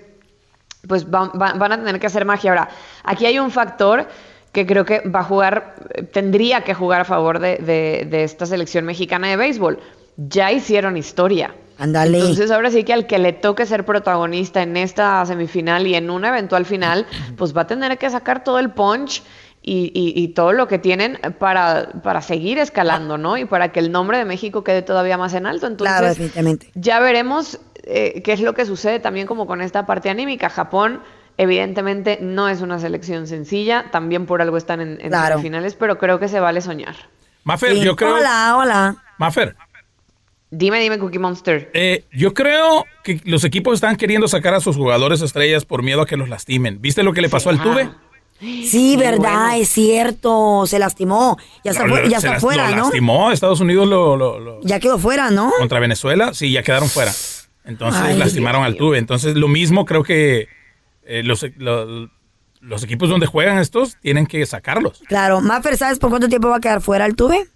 pues 0.88 1.10
van, 1.10 1.30
van- 1.34 1.58
van 1.58 1.72
a 1.72 1.76
tener 1.78 1.98
que 2.00 2.06
hacer 2.06 2.24
magia. 2.24 2.50
Ahora, 2.50 2.68
aquí 3.04 3.26
hay 3.26 3.38
un 3.38 3.50
factor 3.50 4.06
que 4.52 4.66
creo 4.66 4.84
que 4.84 5.00
va 5.00 5.20
a 5.20 5.24
jugar, 5.24 5.74
tendría 6.12 6.62
que 6.62 6.72
jugar 6.74 7.02
a 7.02 7.04
favor 7.04 7.38
de, 7.40 7.56
de- 7.56 8.06
de 8.10 8.24
esta 8.24 8.46
selección 8.46 8.84
mexicana 8.84 9.28
de 9.28 9.36
béisbol. 9.36 9.78
Ya 10.16 10.50
hicieron 10.52 10.96
historia. 10.96 11.54
Ándale. 11.78 12.18
Entonces 12.18 12.50
ahora 12.50 12.70
sí 12.70 12.84
que 12.84 12.94
al 12.94 13.06
que 13.06 13.18
le 13.18 13.34
toque 13.34 13.66
ser 13.66 13.84
protagonista 13.84 14.62
en 14.62 14.78
esta 14.78 15.26
semifinal 15.26 15.86
y 15.86 15.94
en 15.94 16.08
una 16.08 16.28
eventual 16.30 16.64
final, 16.64 17.06
pues 17.36 17.54
va 17.54 17.62
a 17.62 17.66
tener 17.66 17.98
que 17.98 18.08
sacar 18.08 18.42
todo 18.44 18.58
el 18.58 18.70
punch 18.70 19.22
y, 19.60 19.90
y- 19.92 20.22
y 20.22 20.28
todo 20.28 20.52
lo 20.52 20.68
que 20.68 20.78
tienen 20.78 21.18
para, 21.38 21.88
para 22.02 22.22
seguir 22.22 22.56
escalando, 22.58 23.18
¿no? 23.18 23.36
Y 23.36 23.44
para 23.44 23.72
que 23.72 23.80
el 23.80 23.92
nombre 23.92 24.16
de 24.16 24.24
México 24.24 24.64
quede 24.64 24.80
todavía 24.80 25.18
más 25.18 25.34
en 25.34 25.44
alto. 25.44 25.66
Entonces, 25.66 25.92
Claro, 25.98 26.08
definitivamente. 26.08 26.70
ya 26.74 26.98
veremos 27.00 27.60
eh, 27.86 28.20
qué 28.22 28.32
es 28.32 28.40
lo 28.40 28.52
que 28.54 28.66
sucede 28.66 29.00
también 29.00 29.26
como 29.26 29.46
con 29.46 29.62
esta 29.62 29.86
parte 29.86 30.10
anímica. 30.10 30.50
Japón, 30.50 31.00
evidentemente, 31.38 32.18
no 32.20 32.48
es 32.48 32.60
una 32.60 32.78
selección 32.78 33.26
sencilla, 33.26 33.86
también 33.90 34.26
por 34.26 34.42
algo 34.42 34.56
están 34.56 34.80
en, 34.80 35.00
en 35.00 35.08
Claro. 35.08 35.36
semifinales, 35.36 35.74
pero 35.74 35.98
creo 35.98 36.18
que 36.18 36.28
se 36.28 36.40
vale 36.40 36.60
soñar. 36.60 36.96
Mafer, 37.44 37.74
Sí. 37.74 37.80
yo 37.82 37.94
creo. 37.96 38.14
Hola, 38.16 38.56
hola. 38.58 38.96
Mafer, 39.18 39.56
Dime, 40.50 40.80
dime, 40.80 40.98
Cookie 40.98 41.18
Monster. 41.18 41.70
eh, 41.74 42.04
yo 42.12 42.32
creo 42.32 42.84
que 43.02 43.20
los 43.24 43.42
equipos 43.44 43.74
están 43.74 43.96
queriendo 43.96 44.28
sacar 44.28 44.54
a 44.54 44.60
sus 44.60 44.76
jugadores 44.76 45.20
estrellas 45.20 45.64
por 45.64 45.82
miedo 45.82 46.02
a 46.02 46.06
que 46.06 46.16
los 46.16 46.28
lastimen. 46.28 46.80
¿Viste 46.80 47.02
lo 47.02 47.12
que 47.12 47.20
le 47.20 47.28
pasó 47.28 47.50
al 47.50 47.60
Tuve? 47.60 47.90
Sí, 48.38 48.96
verdad, 48.96 49.58
es 49.58 49.68
cierto. 49.70 50.64
Se 50.66 50.78
lastimó. 50.78 51.36
Ya 51.64 51.72
está, 51.72 51.84
Lo- 51.86 51.96
fu- 51.96 52.02
ya 52.02 52.20
se 52.20 52.26
está 52.26 52.32
las- 52.34 52.40
fuera, 52.42 52.70
lo 52.70 52.76
¿no? 52.76 52.82
lastimó, 52.84 53.32
Estados 53.32 53.60
Unidos 53.60 53.88
lo, 53.88 54.16
lo- 54.16 54.38
lo- 54.38 54.60
Ya 54.62 54.78
quedó 54.78 54.98
fuera, 54.98 55.30
¿no? 55.30 55.50
contra 55.58 55.80
Venezuela, 55.80 56.32
sí, 56.32 56.52
ya 56.52 56.62
quedaron 56.62 56.88
fuera. 56.88 57.12
Entonces 57.66 58.00
Ay, 58.02 58.16
lastimaron 58.16 58.62
al 58.64 58.76
Tuve. 58.76 58.98
Entonces 58.98 59.34
lo 59.36 59.48
mismo 59.48 59.84
creo 59.84 60.02
que 60.02 60.48
eh, 61.04 61.22
los, 61.22 61.44
lo- 61.56 62.08
los 62.60 62.82
equipos 62.84 63.08
donde 63.08 63.26
juegan 63.26 63.58
estos 63.58 63.96
tienen 63.96 64.26
que 64.26 64.44
sacarlos. 64.46 65.02
Claro. 65.06 65.40
Mafer, 65.40 65.76
¿sabes 65.76 65.98
por 65.98 66.10
cuánto 66.10 66.28
tiempo 66.28 66.48
va 66.48 66.56
a 66.56 66.60
quedar 66.60 66.80
fuera 66.80 67.06
el 67.06 67.14
tuve? 67.16 67.46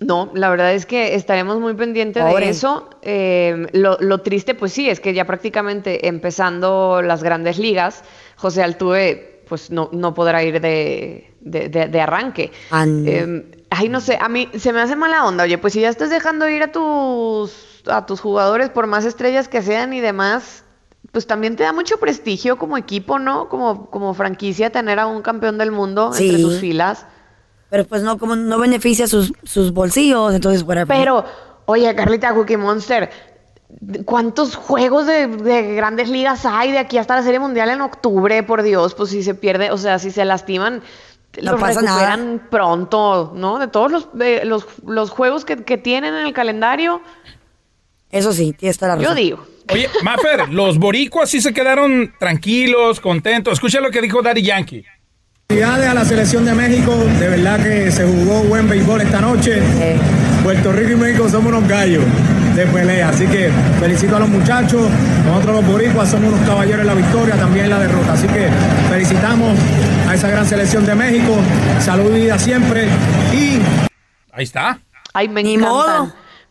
No, 0.00 0.30
la 0.34 0.48
verdad 0.48 0.74
es 0.74 0.86
que 0.86 1.14
estaremos 1.16 1.58
muy 1.58 1.74
pendientes 1.74 2.22
Pobre. 2.22 2.44
de 2.46 2.50
eso. 2.52 2.88
Eh, 3.02 3.66
lo, 3.72 3.96
lo 4.00 4.18
triste, 4.18 4.54
pues 4.54 4.72
sí, 4.72 4.88
es 4.88 5.00
que 5.00 5.12
ya 5.12 5.26
prácticamente 5.26 6.06
empezando 6.06 7.02
las 7.02 7.22
grandes 7.22 7.58
ligas, 7.58 8.04
José 8.36 8.62
Altuve 8.62 9.42
pues 9.48 9.70
no, 9.70 9.88
no 9.92 10.12
podrá 10.14 10.44
ir 10.44 10.60
de, 10.60 11.32
de, 11.40 11.68
de- 11.68 11.88
de 11.88 12.00
arranque. 12.00 12.52
An- 12.70 13.04
Eh, 13.08 13.44
ay, 13.70 13.88
no 13.88 14.00
sé, 14.00 14.18
a 14.20 14.28
mí 14.28 14.48
se 14.56 14.72
me 14.72 14.80
hace 14.80 14.94
mala 14.94 15.24
onda. 15.26 15.44
Oye, 15.44 15.56
pues 15.58 15.72
si 15.72 15.80
ya 15.80 15.88
estás 15.88 16.10
dejando 16.10 16.48
ir 16.48 16.62
a 16.62 16.70
tus, 16.70 17.50
a 17.88 18.06
tus 18.06 18.20
jugadores, 18.20 18.70
por 18.70 18.86
más 18.86 19.04
estrellas 19.04 19.48
que 19.48 19.62
sean 19.62 19.92
y 19.92 20.00
demás, 20.00 20.64
pues 21.12 21.26
también 21.26 21.56
te 21.56 21.62
da 21.62 21.72
mucho 21.72 21.98
prestigio 21.98 22.58
como 22.58 22.76
equipo, 22.76 23.18
¿no? 23.18 23.48
Como, 23.48 23.90
como 23.90 24.14
franquicia 24.14 24.70
tener 24.70 24.98
a 24.98 25.06
un 25.06 25.22
campeón 25.22 25.58
del 25.58 25.70
mundo 25.72 26.10
entre 26.16 26.38
tus 26.38 26.58
filas. 26.58 27.06
Pero 27.70 27.84
pues 27.84 28.02
no, 28.02 28.18
como 28.18 28.34
no 28.36 28.58
beneficia 28.58 29.06
sus, 29.06 29.32
sus 29.42 29.72
bolsillos, 29.72 30.34
entonces 30.34 30.62
whatever. 30.62 30.88
Pero, 30.88 31.24
oye, 31.66 31.94
Carlita 31.94 32.32
Cookie 32.34 32.56
Monster, 32.56 33.10
¿cuántos 34.04 34.56
juegos 34.56 35.06
de, 35.06 35.26
de 35.26 35.74
grandes 35.74 36.08
ligas 36.08 36.46
hay 36.46 36.72
de 36.72 36.78
aquí 36.78 36.98
hasta 36.98 37.16
la 37.16 37.22
Serie 37.22 37.40
Mundial 37.40 37.68
en 37.70 37.80
octubre? 37.82 38.42
Por 38.42 38.62
Dios, 38.62 38.94
pues 38.94 39.10
si 39.10 39.22
se 39.22 39.34
pierde, 39.34 39.70
o 39.70 39.76
sea, 39.78 39.98
si 39.98 40.10
se 40.10 40.24
lastiman 40.24 40.82
No 41.42 41.52
los 41.52 41.60
pasa 41.60 41.82
nada. 41.82 42.16
recuperan 42.16 42.48
pronto, 42.50 43.32
¿no? 43.34 43.58
De 43.58 43.68
todos 43.68 43.92
los, 43.92 44.08
de 44.14 44.44
los, 44.46 44.66
los 44.86 45.10
juegos 45.10 45.44
que, 45.44 45.56
que 45.64 45.76
tienen 45.78 46.14
en 46.14 46.26
el 46.26 46.32
calendario. 46.32 47.02
Eso 48.10 48.32
sí, 48.32 48.52
tienes 48.52 48.78
toda 48.78 48.94
la 48.96 49.02
Yo 49.02 49.08
razón. 49.10 49.16
digo. 49.16 49.46
Oye, 49.70 49.88
Maffer, 50.02 50.48
los 50.48 50.78
boricuas 50.78 51.28
sí 51.28 51.40
se 51.42 51.52
quedaron 51.52 52.14
tranquilos, 52.18 53.00
contentos. 53.00 53.54
Escucha 53.54 53.80
lo 53.80 53.90
que 53.90 54.00
dijo 54.00 54.22
Daddy 54.22 54.42
Yankee. 54.42 54.84
Felicidades 55.48 55.88
a 55.88 55.94
la 55.94 56.04
selección 56.04 56.44
de 56.44 56.54
México, 56.54 56.94
de 56.94 57.28
verdad 57.28 57.62
que 57.62 57.90
se 57.90 58.04
jugó 58.04 58.42
buen 58.44 58.68
béisbol 58.68 59.00
esta 59.00 59.20
noche. 59.20 59.62
Puerto 60.42 60.72
Rico 60.72 60.92
y 60.92 60.96
México 60.96 61.28
somos 61.28 61.52
unos 61.52 61.68
gallos 61.68 62.04
de 62.54 62.66
pelea, 62.66 63.08
así 63.10 63.26
que 63.26 63.50
felicito 63.80 64.16
a 64.16 64.20
los 64.20 64.28
muchachos. 64.28 64.88
Nosotros 65.24 65.56
los 65.56 65.66
boricuas 65.66 66.10
somos 66.10 66.32
unos 66.32 66.46
caballeros 66.46 66.80
en 66.82 66.86
la 66.86 66.94
victoria, 66.94 67.34
también 67.36 67.64
en 67.66 67.70
la 67.70 67.78
derrota. 67.80 68.12
Así 68.12 68.26
que 68.26 68.48
felicitamos 68.90 69.58
a 70.08 70.14
esa 70.14 70.28
gran 70.28 70.46
selección 70.46 70.84
de 70.86 70.94
México. 70.94 71.34
Salud 71.80 72.14
y 72.16 72.20
vida 72.22 72.38
siempre. 72.38 72.86
Y 73.32 73.58
Ahí 74.32 74.44
está. 74.44 74.78
Ay, 75.14 75.28
me. 75.28 75.42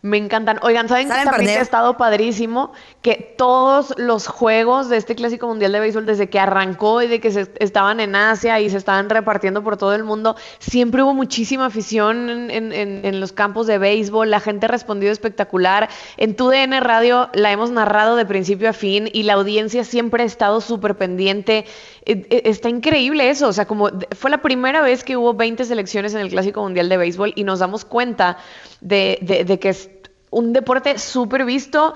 Me 0.08 0.16
encantan. 0.16 0.58
Oigan, 0.62 0.88
¿saben 0.88 1.08
que 1.08 1.14
también 1.30 1.50
ha 1.58 1.62
estado 1.62 1.96
padrísimo? 1.96 2.72
Que 3.02 3.34
todos 3.36 3.94
los 3.98 4.26
juegos 4.26 4.88
de 4.88 4.96
este 4.96 5.14
Clásico 5.14 5.46
Mundial 5.46 5.72
de 5.72 5.80
Béisbol, 5.80 6.06
desde 6.06 6.28
que 6.30 6.40
arrancó 6.40 7.02
y 7.02 7.06
de 7.08 7.20
que 7.20 7.30
se 7.30 7.50
estaban 7.60 8.00
en 8.00 8.16
Asia 8.16 8.58
y 8.60 8.70
se 8.70 8.76
estaban 8.76 9.10
repartiendo 9.10 9.62
por 9.62 9.76
todo 9.76 9.94
el 9.94 10.04
mundo, 10.04 10.36
siempre 10.58 11.02
hubo 11.02 11.14
muchísima 11.14 11.66
afición 11.66 12.30
en, 12.30 12.50
en- 12.50 12.72
en- 12.72 13.04
en 13.04 13.20
los 13.20 13.32
campos 13.32 13.66
de 13.66 13.78
béisbol. 13.78 14.30
La 14.30 14.40
gente 14.40 14.66
ha 14.66 14.68
respondido 14.68 15.12
espectacular. 15.12 15.88
En 16.16 16.34
TUDN 16.36 16.80
Radio 16.80 17.28
la 17.34 17.52
hemos 17.52 17.70
narrado 17.70 18.16
de 18.16 18.24
principio 18.26 18.70
a 18.70 18.72
fin 18.72 19.08
y 19.12 19.24
la 19.24 19.34
audiencia 19.34 19.84
siempre 19.84 20.22
ha 20.22 20.26
estado 20.26 20.60
súper 20.60 20.96
pendiente. 20.96 21.66
Eh, 22.06 22.26
eh, 22.30 22.42
Está 22.46 22.68
increíble 22.70 23.28
eso. 23.30 23.48
O 23.48 23.52
sea, 23.52 23.66
como 23.66 23.90
fue 24.16 24.30
la 24.30 24.38
primera 24.38 24.80
vez 24.80 25.04
que 25.04 25.16
hubo 25.16 25.34
20 25.34 25.64
selecciones 25.64 26.14
en 26.14 26.20
el 26.20 26.30
Clásico 26.30 26.62
Mundial 26.62 26.88
de 26.88 26.96
Béisbol 26.96 27.32
y 27.36 27.44
nos 27.44 27.58
damos 27.58 27.84
cuenta 27.84 28.38
de, 28.80 29.18
de- 29.22 29.44
de 29.44 29.58
que 29.58 29.68
es 29.70 29.90
un 30.30 30.52
deporte 30.52 30.98
súper 30.98 31.44
visto. 31.44 31.94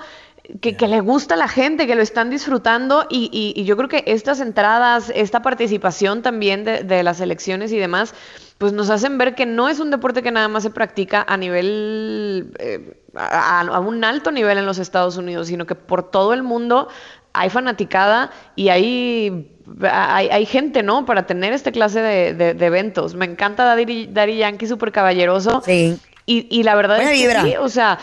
Que, 0.59 0.75
que 0.75 0.89
le 0.89 0.99
gusta 0.99 1.35
a 1.35 1.37
la 1.37 1.47
gente, 1.47 1.87
que 1.87 1.95
lo 1.95 2.01
están 2.01 2.29
disfrutando 2.29 3.05
y, 3.09 3.29
y- 3.31 3.53
y 3.59 3.63
yo 3.63 3.77
creo 3.77 3.87
que 3.87 4.03
estas 4.07 4.41
entradas, 4.41 5.09
esta 5.15 5.41
participación 5.41 6.21
también 6.21 6.65
de, 6.65 6.83
de 6.83 7.01
las 7.01 7.21
elecciones 7.21 7.71
y 7.71 7.77
demás, 7.79 8.13
pues 8.57 8.73
nos 8.73 8.89
hacen 8.89 9.17
ver 9.17 9.35
que 9.35 9.45
no 9.45 9.69
es 9.69 9.79
un 9.79 9.89
deporte 9.89 10.21
que 10.21 10.31
nada 10.31 10.49
más 10.49 10.63
se 10.63 10.69
practica 10.69 11.23
a 11.25 11.37
nivel, 11.37 12.51
eh, 12.59 12.97
a, 13.15 13.61
a 13.61 13.79
un 13.79 14.03
alto 14.03 14.31
nivel 14.33 14.57
en 14.57 14.65
los 14.65 14.79
Estados 14.79 15.15
Unidos, 15.15 15.47
sino 15.47 15.65
que 15.65 15.75
por 15.75 16.11
todo 16.11 16.33
el 16.33 16.43
mundo 16.43 16.89
hay 17.31 17.49
fanaticada 17.49 18.29
y 18.57 18.67
hay, 18.67 19.49
hay, 19.89 20.27
hay 20.27 20.45
gente, 20.45 20.83
¿no? 20.83 21.05
Para 21.05 21.25
tener 21.25 21.53
este 21.53 21.71
clase 21.71 22.01
de, 22.01 22.33
de- 22.33 22.53
de 22.53 22.65
eventos. 22.65 23.15
Me 23.15 23.23
encanta 23.25 23.63
Daddy, 23.63 24.07
Daddy 24.11 24.35
Yankee, 24.39 24.67
súper 24.67 24.91
caballeroso. 24.91 25.61
Sí. 25.65 25.97
Y, 26.25 26.47
y 26.49 26.63
la 26.63 26.75
verdad 26.75 26.97
Buena 26.97 27.11
es 27.13 27.17
que 27.17 27.27
vibra. 27.27 27.43
sí, 27.43 27.53
o 27.59 27.69
sea, 27.69 27.97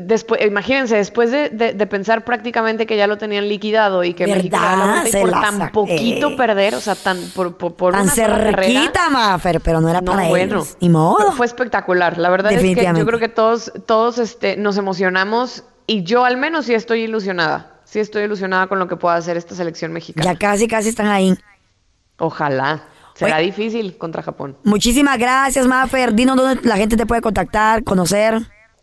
después, 0.00 0.44
imagínense, 0.46 0.96
después 0.96 1.30
de, 1.30 1.48
de- 1.50 1.72
de 1.72 1.86
pensar 1.86 2.24
prácticamente 2.24 2.86
que 2.86 2.96
ya 2.96 3.06
lo 3.06 3.18
tenían 3.18 3.48
liquidado 3.48 4.04
y 4.04 4.14
que 4.14 4.26
México 4.26 4.56
Se 5.10 5.20
por 5.20 5.30
tan 5.32 5.72
poquito 5.72 6.36
perder, 6.36 6.74
o 6.74 6.80
sea, 6.80 6.94
tan 6.94 7.18
por, 7.34 7.56
por, 7.56 7.74
por 7.74 7.92
Tan 7.92 8.02
una 8.04 8.12
cerquita, 8.12 9.10
Maffer, 9.10 9.60
pero 9.60 9.80
no 9.80 9.88
era 9.88 10.00
No, 10.00 10.12
para 10.12 10.28
bueno. 10.28 10.54
ellos. 10.56 10.76
Ni 10.80 10.88
modo. 10.88 11.32
Fue, 11.32 11.46
espectacular. 11.46 12.18
La 12.18 12.30
verdad 12.30 12.52
es 12.52 12.60
que 12.62 12.92
yo 12.96 13.06
creo 13.06 13.18
que 13.18 13.28
todos, 13.28 13.72
todos 13.86 14.18
este, 14.18 14.56
nos 14.56 14.76
emocionamos 14.76 15.64
y 15.86 16.04
yo 16.04 16.24
al 16.24 16.36
menos 16.36 16.66
sí 16.66 16.74
estoy 16.74 17.00
ilusionada. 17.02 17.80
Sí 17.84 17.98
estoy 18.00 18.22
ilusionada 18.22 18.68
con 18.68 18.78
lo 18.78 18.88
que 18.88 18.96
pueda 18.96 19.16
hacer 19.16 19.36
esta 19.36 19.54
selección 19.54 19.92
mexicana. 19.92 20.24
Ya 20.32 20.38
casi, 20.38 20.66
casi 20.68 20.88
están 20.90 21.08
ahí. 21.08 21.36
Ojalá. 22.18 22.84
Será 23.14 23.36
Oye. 23.36 23.46
difícil 23.46 23.98
contra 23.98 24.22
Japón. 24.22 24.56
Muchísimas 24.64 25.18
gracias, 25.18 25.66
Maffer. 25.66 26.14
Dinos 26.14 26.36
dónde 26.36 26.66
la 26.66 26.76
gente 26.78 26.96
te 26.96 27.04
puede 27.04 27.20
contactar, 27.20 27.84
conocer. 27.84 28.40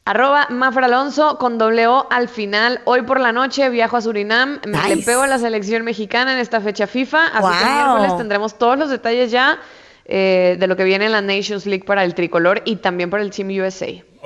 Arroba 0.09 0.47
Mafra 0.49 0.87
Alonso 0.87 1.37
con 1.37 1.59
doble 1.59 1.85
O 1.85 2.07
al 2.09 2.29
final. 2.29 2.81
Hoy 2.85 3.03
por 3.03 3.19
la 3.19 3.31
noche 3.31 3.69
viajo 3.69 3.95
a 3.95 4.01
Surinam. 4.01 4.59
Me 4.65 4.75
Nice. 4.75 4.95
le 4.95 5.03
pego 5.03 5.21
a 5.21 5.27
la 5.27 5.37
selección 5.37 5.83
mexicana 5.83 6.33
en 6.33 6.39
esta 6.39 6.59
fecha 6.61 6.87
FIFA. 6.87 7.27
Así 7.27 7.47
que 7.59 7.63
el 7.63 7.69
Wow. 7.69 7.85
miércoles 7.97 8.17
tendremos 8.17 8.57
todos 8.57 8.75
los 8.79 8.89
detalles 8.89 9.29
ya 9.29 9.59
eh, 10.05 10.55
de 10.59 10.65
lo 10.65 10.75
que 10.75 10.83
viene 10.83 11.05
en 11.05 11.11
la 11.11 11.21
Nations 11.21 11.67
League 11.67 11.83
para 11.85 12.03
el 12.03 12.15
tricolor 12.15 12.63
y 12.65 12.77
también 12.77 13.11
para 13.11 13.21
el 13.21 13.29
Team 13.29 13.49
USA. 13.63 13.85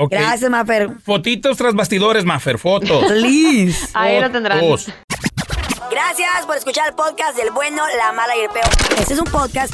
Gracias, 0.10 0.50
Maffer. 0.50 0.90
Fotitos 1.04 1.58
tras 1.58 1.74
bastidores, 1.74 2.24
Maffer, 2.24 2.58
fotos. 2.60 3.04
Please. 3.08 3.90
Ahí 3.94 4.22
lo 4.22 4.32
tendrán. 4.32 4.60
Gracias 4.62 6.46
por 6.48 6.56
escuchar 6.56 6.88
el 6.88 6.96
podcast 6.96 7.36
del 7.36 7.52
bueno, 7.52 7.84
la 7.98 8.14
mala 8.14 8.38
y 8.38 8.40
el 8.46 8.50
peor. 8.52 8.70
Este 8.98 9.16
es 9.16 9.20
un 9.20 9.26
podcast 9.30 9.74